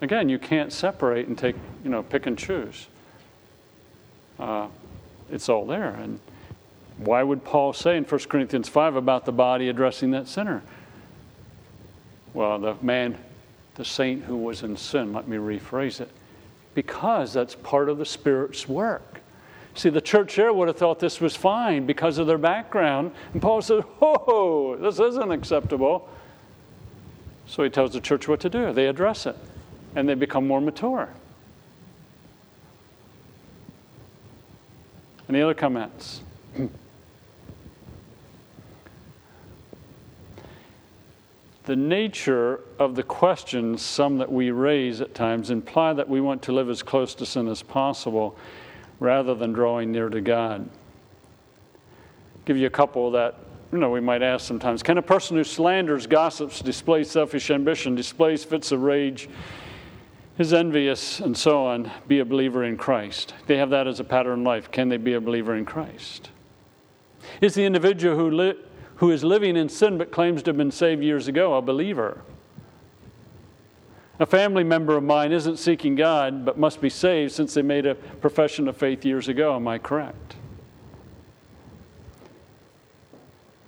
Again, 0.00 0.28
you 0.28 0.40
can't 0.40 0.72
separate 0.72 1.28
and 1.28 1.38
take, 1.38 1.54
you 1.84 1.90
know, 1.90 2.02
pick 2.02 2.26
and 2.26 2.36
choose. 2.36 2.88
Uh, 4.40 4.66
it's 5.30 5.48
all 5.48 5.64
there. 5.64 5.90
And 5.90 6.18
why 6.98 7.22
would 7.22 7.44
Paul 7.44 7.72
say 7.72 7.96
in 7.96 8.02
1 8.02 8.20
Corinthians 8.22 8.68
5 8.68 8.96
about 8.96 9.24
the 9.24 9.30
body 9.30 9.68
addressing 9.68 10.10
that 10.10 10.26
sinner? 10.26 10.64
Well, 12.34 12.58
the 12.58 12.74
man, 12.82 13.16
the 13.76 13.84
saint 13.84 14.24
who 14.24 14.36
was 14.36 14.64
in 14.64 14.76
sin, 14.76 15.12
let 15.12 15.28
me 15.28 15.36
rephrase 15.36 16.00
it, 16.00 16.10
because 16.74 17.32
that's 17.32 17.54
part 17.54 17.88
of 17.88 17.98
the 17.98 18.04
Spirit's 18.04 18.68
work. 18.68 19.20
See, 19.76 19.90
the 19.90 20.00
church 20.00 20.36
there 20.36 20.54
would 20.54 20.68
have 20.68 20.78
thought 20.78 20.98
this 21.00 21.20
was 21.20 21.36
fine 21.36 21.84
because 21.84 22.16
of 22.16 22.26
their 22.26 22.38
background. 22.38 23.12
And 23.34 23.42
Paul 23.42 23.60
said, 23.60 23.84
Oh, 24.00 24.74
this 24.80 24.98
isn't 24.98 25.30
acceptable. 25.30 26.08
So 27.46 27.62
he 27.62 27.68
tells 27.68 27.92
the 27.92 28.00
church 28.00 28.26
what 28.26 28.40
to 28.40 28.48
do. 28.48 28.72
They 28.72 28.86
address 28.86 29.26
it 29.26 29.36
and 29.94 30.08
they 30.08 30.14
become 30.14 30.46
more 30.46 30.62
mature. 30.62 31.10
Any 35.28 35.42
other 35.42 35.52
comments? 35.54 36.22
the 41.64 41.76
nature 41.76 42.60
of 42.78 42.94
the 42.94 43.02
questions, 43.02 43.82
some 43.82 44.16
that 44.18 44.32
we 44.32 44.50
raise 44.52 45.02
at 45.02 45.14
times, 45.14 45.50
imply 45.50 45.92
that 45.92 46.08
we 46.08 46.20
want 46.20 46.40
to 46.42 46.52
live 46.52 46.70
as 46.70 46.82
close 46.82 47.14
to 47.16 47.26
sin 47.26 47.46
as 47.48 47.62
possible 47.62 48.38
rather 49.00 49.34
than 49.34 49.52
drawing 49.52 49.92
near 49.92 50.08
to 50.08 50.20
God. 50.20 50.68
Give 52.44 52.56
you 52.56 52.66
a 52.66 52.70
couple 52.70 53.10
that 53.12 53.38
you 53.72 53.78
know 53.78 53.90
we 53.90 54.00
might 54.00 54.22
ask 54.22 54.46
sometimes. 54.46 54.82
Can 54.82 54.98
a 54.98 55.02
person 55.02 55.36
who 55.36 55.44
slanders, 55.44 56.06
gossips, 56.06 56.60
displays 56.60 57.10
selfish 57.10 57.50
ambition, 57.50 57.94
displays 57.94 58.44
fits 58.44 58.72
of 58.72 58.82
rage, 58.82 59.28
is 60.38 60.52
envious, 60.52 61.20
and 61.20 61.36
so 61.36 61.64
on, 61.64 61.90
be 62.06 62.20
a 62.20 62.24
believer 62.24 62.64
in 62.64 62.76
Christ? 62.76 63.34
They 63.46 63.56
have 63.56 63.70
that 63.70 63.86
as 63.86 64.00
a 64.00 64.04
pattern 64.04 64.40
in 64.40 64.44
life. 64.44 64.70
Can 64.70 64.88
they 64.88 64.96
be 64.96 65.14
a 65.14 65.20
believer 65.20 65.56
in 65.56 65.64
Christ? 65.64 66.30
Is 67.40 67.54
the 67.54 67.64
individual 67.64 68.16
who 68.16 68.30
li- 68.30 68.58
who 68.96 69.10
is 69.10 69.22
living 69.22 69.56
in 69.56 69.68
sin 69.68 69.98
but 69.98 70.10
claims 70.10 70.42
to 70.44 70.50
have 70.50 70.56
been 70.56 70.70
saved 70.70 71.02
years 71.02 71.28
ago 71.28 71.54
a 71.54 71.62
believer? 71.62 72.22
A 74.18 74.26
family 74.26 74.64
member 74.64 74.96
of 74.96 75.02
mine 75.02 75.32
isn't 75.32 75.58
seeking 75.58 75.94
God 75.94 76.44
but 76.44 76.58
must 76.58 76.80
be 76.80 76.88
saved 76.88 77.32
since 77.32 77.52
they 77.54 77.62
made 77.62 77.84
a 77.84 77.94
profession 77.94 78.66
of 78.66 78.76
faith 78.76 79.04
years 79.04 79.28
ago. 79.28 79.54
Am 79.54 79.68
I 79.68 79.78
correct? 79.78 80.36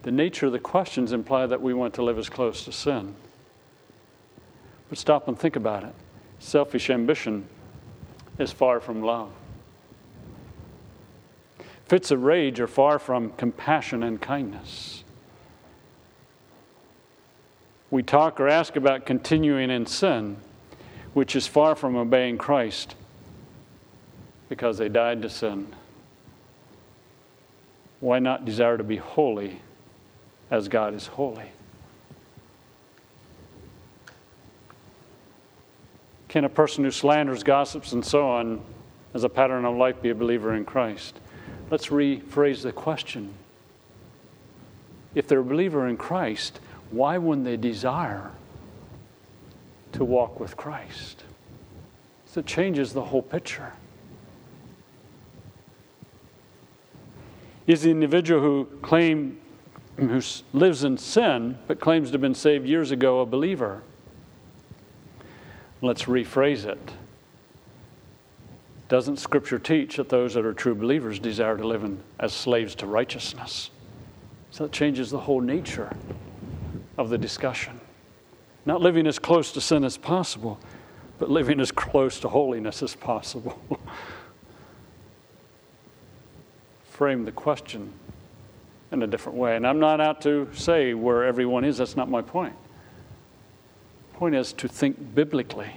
The 0.02 0.10
nature 0.10 0.46
of 0.46 0.52
the 0.52 0.58
questions 0.58 1.12
imply 1.12 1.46
that 1.46 1.60
we 1.60 1.74
want 1.74 1.92
to 1.94 2.02
live 2.02 2.18
as 2.18 2.30
close 2.30 2.64
to 2.64 2.72
sin. 2.72 3.14
But 4.88 4.96
stop 4.96 5.28
and 5.28 5.38
think 5.38 5.54
about 5.54 5.84
it. 5.84 5.94
Selfish 6.38 6.88
ambition 6.88 7.46
is 8.38 8.50
far 8.50 8.80
from 8.80 9.02
love. 9.02 9.30
Fits 11.84 12.10
of 12.10 12.22
rage 12.22 12.58
are 12.58 12.66
far 12.66 12.98
from 12.98 13.32
compassion 13.32 14.02
and 14.02 14.20
kindness 14.20 15.04
we 17.90 18.02
talk 18.02 18.38
or 18.40 18.48
ask 18.48 18.76
about 18.76 19.06
continuing 19.06 19.70
in 19.70 19.86
sin, 19.86 20.36
which 21.14 21.34
is 21.34 21.46
far 21.46 21.74
from 21.74 21.96
obeying 21.96 22.38
Christ 22.38 22.94
because 24.48 24.78
they 24.78 24.88
died 24.88 25.22
to 25.22 25.30
sin. 25.30 25.68
Why 28.00 28.18
not 28.18 28.44
desire 28.44 28.76
to 28.76 28.84
be 28.84 28.96
holy 28.96 29.60
as 30.50 30.68
God 30.68 30.94
is 30.94 31.06
holy? 31.06 31.50
Can 36.28 36.44
a 36.44 36.48
person 36.48 36.84
who 36.84 36.90
slanders, 36.90 37.42
gossips, 37.42 37.92
and 37.92 38.04
so 38.04 38.28
on 38.28 38.60
as 39.14 39.24
a 39.24 39.28
pattern 39.28 39.64
of 39.64 39.76
life 39.76 40.00
be 40.02 40.10
a 40.10 40.14
believer 40.14 40.54
in 40.54 40.64
Christ? 40.64 41.18
Let's 41.70 41.86
rephrase 41.86 42.62
the 42.62 42.72
question. 42.72 43.32
If 45.14 45.26
they're 45.26 45.40
a 45.40 45.44
believer 45.44 45.88
in 45.88 45.96
Christ, 45.96 46.60
why 46.90 47.18
wouldn't 47.18 47.44
they 47.44 47.56
desire 47.56 48.30
to 49.92 50.04
walk 50.04 50.40
with 50.40 50.56
Christ? 50.56 51.24
So 52.26 52.40
it 52.40 52.46
changes 52.46 52.92
the 52.92 53.04
whole 53.04 53.22
picture. 53.22 53.72
Is 57.66 57.82
the 57.82 57.90
individual 57.90 58.40
who 58.40 58.64
claim 58.80 59.40
who 59.96 60.20
lives 60.52 60.84
in 60.84 60.96
sin 60.96 61.58
but 61.66 61.80
claims 61.80 62.08
to 62.08 62.12
have 62.12 62.20
been 62.20 62.34
saved 62.34 62.66
years 62.66 62.90
ago 62.90 63.20
a 63.20 63.26
believer? 63.26 63.82
Let's 65.82 66.04
rephrase 66.04 66.64
it. 66.64 66.92
Doesn't 68.88 69.18
Scripture 69.18 69.58
teach 69.58 69.96
that 69.96 70.08
those 70.08 70.34
that 70.34 70.46
are 70.46 70.54
true 70.54 70.74
believers 70.74 71.18
desire 71.18 71.56
to 71.58 71.66
live 71.66 71.84
in, 71.84 72.00
as 72.18 72.32
slaves 72.32 72.74
to 72.76 72.86
righteousness? 72.86 73.70
So 74.50 74.64
it 74.64 74.72
changes 74.72 75.10
the 75.10 75.20
whole 75.20 75.42
nature 75.42 75.94
of 76.98 77.08
the 77.08 77.16
discussion. 77.16 77.80
Not 78.66 78.82
living 78.82 79.06
as 79.06 79.18
close 79.18 79.52
to 79.52 79.60
sin 79.60 79.84
as 79.84 79.96
possible, 79.96 80.58
but 81.18 81.30
living 81.30 81.60
as 81.60 81.70
close 81.70 82.20
to 82.20 82.28
holiness 82.28 82.82
as 82.82 82.94
possible. 82.94 83.58
Frame 86.90 87.24
the 87.24 87.32
question 87.32 87.92
in 88.90 89.02
a 89.02 89.06
different 89.06 89.38
way. 89.38 89.56
And 89.56 89.66
I'm 89.66 89.78
not 89.78 90.00
out 90.00 90.20
to 90.22 90.48
say 90.52 90.92
where 90.94 91.24
everyone 91.24 91.64
is, 91.64 91.78
that's 91.78 91.96
not 91.96 92.10
my 92.10 92.20
point. 92.20 92.54
Point 94.14 94.34
is 94.34 94.52
to 94.54 94.68
think 94.68 95.14
biblically 95.14 95.70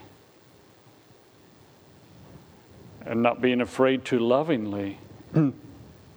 and 3.06 3.22
not 3.22 3.42
being 3.42 3.62
afraid 3.62 4.06
to 4.06 4.20
lovingly 4.20 4.98
hmm. 5.34 5.52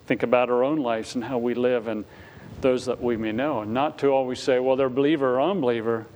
think 0.07 0.22
about 0.22 0.48
our 0.50 0.64
own 0.64 0.78
lives 0.78 1.14
and 1.14 1.24
how 1.24 1.38
we 1.38 1.55
live 1.55 1.88
and 1.88 2.05
those 2.64 2.86
that 2.86 3.00
we 3.00 3.16
may 3.16 3.30
know. 3.30 3.60
And 3.60 3.74
not 3.74 3.98
to 3.98 4.08
always 4.08 4.40
say, 4.40 4.58
well, 4.58 4.74
they're 4.74 4.88
believer 4.88 5.36
or 5.36 5.50
unbeliever, 5.50 6.06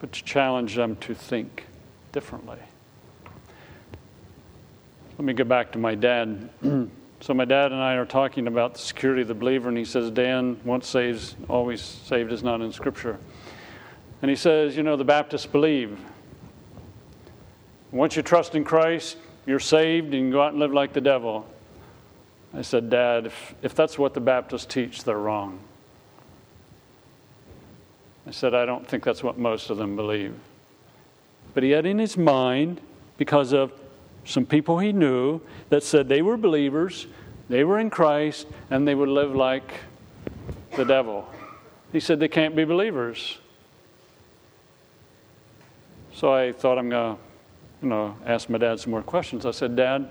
but 0.00 0.12
to 0.12 0.24
challenge 0.24 0.74
them 0.74 0.96
to 0.96 1.14
think 1.14 1.64
differently. 2.10 2.58
Let 5.16 5.24
me 5.24 5.32
go 5.32 5.44
back 5.44 5.70
to 5.72 5.78
my 5.78 5.94
dad. 5.94 6.50
so, 7.20 7.32
my 7.32 7.44
dad 7.44 7.70
and 7.70 7.80
I 7.80 7.94
are 7.94 8.04
talking 8.04 8.48
about 8.48 8.74
the 8.74 8.80
security 8.80 9.22
of 9.22 9.28
the 9.28 9.34
believer, 9.34 9.68
and 9.68 9.78
he 9.78 9.84
says, 9.84 10.10
Dan, 10.10 10.60
once 10.64 10.88
saved, 10.88 11.36
always 11.48 11.80
saved 11.80 12.32
is 12.32 12.42
not 12.42 12.60
in 12.60 12.72
Scripture. 12.72 13.16
And 14.20 14.28
he 14.28 14.36
says, 14.36 14.76
you 14.76 14.82
know, 14.82 14.96
the 14.96 15.04
Baptists 15.04 15.46
believe. 15.46 15.96
Once 17.92 18.16
you 18.16 18.22
trust 18.22 18.56
in 18.56 18.64
Christ, 18.64 19.16
you're 19.46 19.60
saved 19.60 20.12
and 20.12 20.26
you 20.26 20.32
go 20.32 20.42
out 20.42 20.50
and 20.50 20.58
live 20.58 20.72
like 20.72 20.92
the 20.92 21.00
devil. 21.00 21.46
I 22.56 22.62
said, 22.62 22.88
Dad, 22.88 23.26
if, 23.26 23.54
if 23.62 23.74
that's 23.74 23.98
what 23.98 24.14
the 24.14 24.20
Baptists 24.20 24.66
teach, 24.66 25.04
they're 25.04 25.18
wrong. 25.18 25.58
I 28.26 28.30
said, 28.30 28.54
I 28.54 28.64
don't 28.64 28.86
think 28.86 29.04
that's 29.04 29.22
what 29.22 29.38
most 29.38 29.70
of 29.70 29.76
them 29.76 29.96
believe. 29.96 30.34
But 31.52 31.62
he 31.62 31.70
had 31.70 31.84
in 31.84 31.98
his 31.98 32.16
mind, 32.16 32.80
because 33.18 33.52
of 33.52 33.72
some 34.24 34.46
people 34.46 34.78
he 34.78 34.92
knew 34.92 35.40
that 35.68 35.82
said 35.82 36.08
they 36.08 36.22
were 36.22 36.36
believers, 36.36 37.06
they 37.48 37.64
were 37.64 37.78
in 37.78 37.90
Christ, 37.90 38.46
and 38.70 38.86
they 38.88 38.94
would 38.94 39.08
live 39.08 39.34
like 39.34 39.74
the 40.76 40.84
devil. 40.84 41.28
He 41.92 42.00
said 42.00 42.18
they 42.18 42.28
can't 42.28 42.56
be 42.56 42.64
believers. 42.64 43.38
So 46.14 46.32
I 46.32 46.52
thought 46.52 46.78
I'm 46.78 46.88
going 46.88 47.16
to, 47.16 47.22
you 47.82 47.88
know, 47.88 48.16
ask 48.24 48.48
my 48.48 48.58
dad 48.58 48.80
some 48.80 48.92
more 48.92 49.02
questions. 49.02 49.44
I 49.44 49.50
said, 49.50 49.76
Dad, 49.76 50.08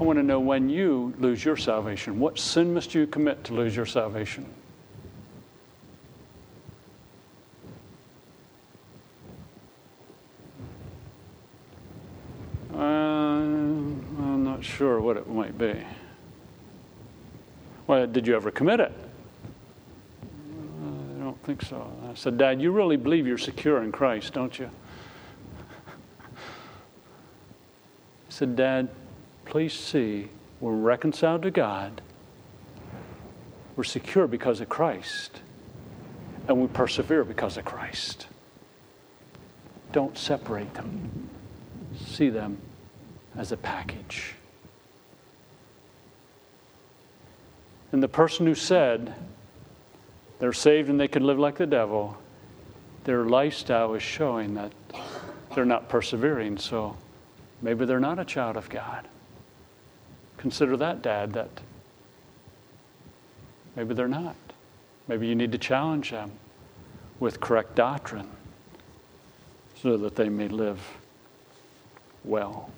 I 0.00 0.04
want 0.04 0.16
to 0.16 0.22
know 0.22 0.38
when 0.38 0.68
you 0.68 1.12
lose 1.18 1.44
your 1.44 1.56
salvation. 1.56 2.20
What 2.20 2.38
sin 2.38 2.72
must 2.72 2.94
you 2.94 3.04
commit 3.08 3.42
to 3.44 3.54
lose 3.54 3.74
your 3.74 3.86
salvation? 3.86 4.46
Uh, 12.72 12.78
I'm 12.78 14.44
not 14.44 14.62
sure 14.62 15.00
what 15.00 15.16
it 15.16 15.28
might 15.28 15.58
be. 15.58 15.74
Well, 17.88 18.06
did 18.06 18.24
you 18.24 18.36
ever 18.36 18.52
commit 18.52 18.78
it? 18.78 18.92
Uh, 20.22 21.16
I 21.16 21.24
don't 21.24 21.42
think 21.42 21.62
so. 21.62 21.90
I 22.08 22.14
said, 22.14 22.38
Dad, 22.38 22.62
you 22.62 22.70
really 22.70 22.96
believe 22.96 23.26
you're 23.26 23.36
secure 23.36 23.82
in 23.82 23.90
Christ, 23.90 24.32
don't 24.32 24.56
you? 24.56 24.70
I 26.36 26.38
said, 28.28 28.54
Dad, 28.54 28.88
please 29.48 29.72
see 29.72 30.28
we're 30.60 30.72
reconciled 30.72 31.42
to 31.42 31.50
God, 31.50 32.02
we're 33.76 33.84
secure 33.84 34.26
because 34.26 34.60
of 34.60 34.68
Christ, 34.68 35.40
and 36.48 36.60
we 36.60 36.66
persevere 36.68 37.24
because 37.24 37.56
of 37.56 37.64
Christ. 37.64 38.26
Don't 39.92 40.18
separate 40.18 40.74
them, 40.74 41.30
see 41.96 42.28
them 42.28 42.58
as 43.36 43.52
a 43.52 43.56
package. 43.56 44.34
And 47.92 48.02
the 48.02 48.08
person 48.08 48.46
who 48.46 48.54
said 48.54 49.14
they're 50.40 50.52
saved 50.52 50.90
and 50.90 51.00
they 51.00 51.08
can 51.08 51.24
live 51.24 51.38
like 51.38 51.56
the 51.56 51.66
devil, 51.66 52.18
their 53.04 53.24
lifestyle 53.24 53.94
is 53.94 54.02
showing 54.02 54.54
that 54.54 54.72
they're 55.54 55.64
not 55.64 55.88
persevering, 55.88 56.58
so 56.58 56.96
maybe 57.62 57.86
they're 57.86 57.98
not 57.98 58.18
a 58.18 58.24
child 58.24 58.56
of 58.56 58.68
God. 58.68 59.08
Consider 60.38 60.76
that, 60.76 61.02
Dad, 61.02 61.32
that 61.32 61.50
maybe 63.76 63.92
they're 63.92 64.08
not. 64.08 64.36
Maybe 65.08 65.26
you 65.26 65.34
need 65.34 65.52
to 65.52 65.58
challenge 65.58 66.10
them 66.10 66.32
with 67.20 67.40
correct 67.40 67.74
doctrine 67.74 68.28
so 69.82 69.96
that 69.96 70.16
they 70.16 70.28
may 70.28 70.48
live 70.48 70.80
well. 72.24 72.70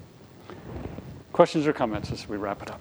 Questions 1.32 1.66
or 1.66 1.72
comments 1.72 2.10
as 2.10 2.28
we 2.28 2.36
wrap 2.36 2.62
it 2.62 2.70
up? 2.70 2.80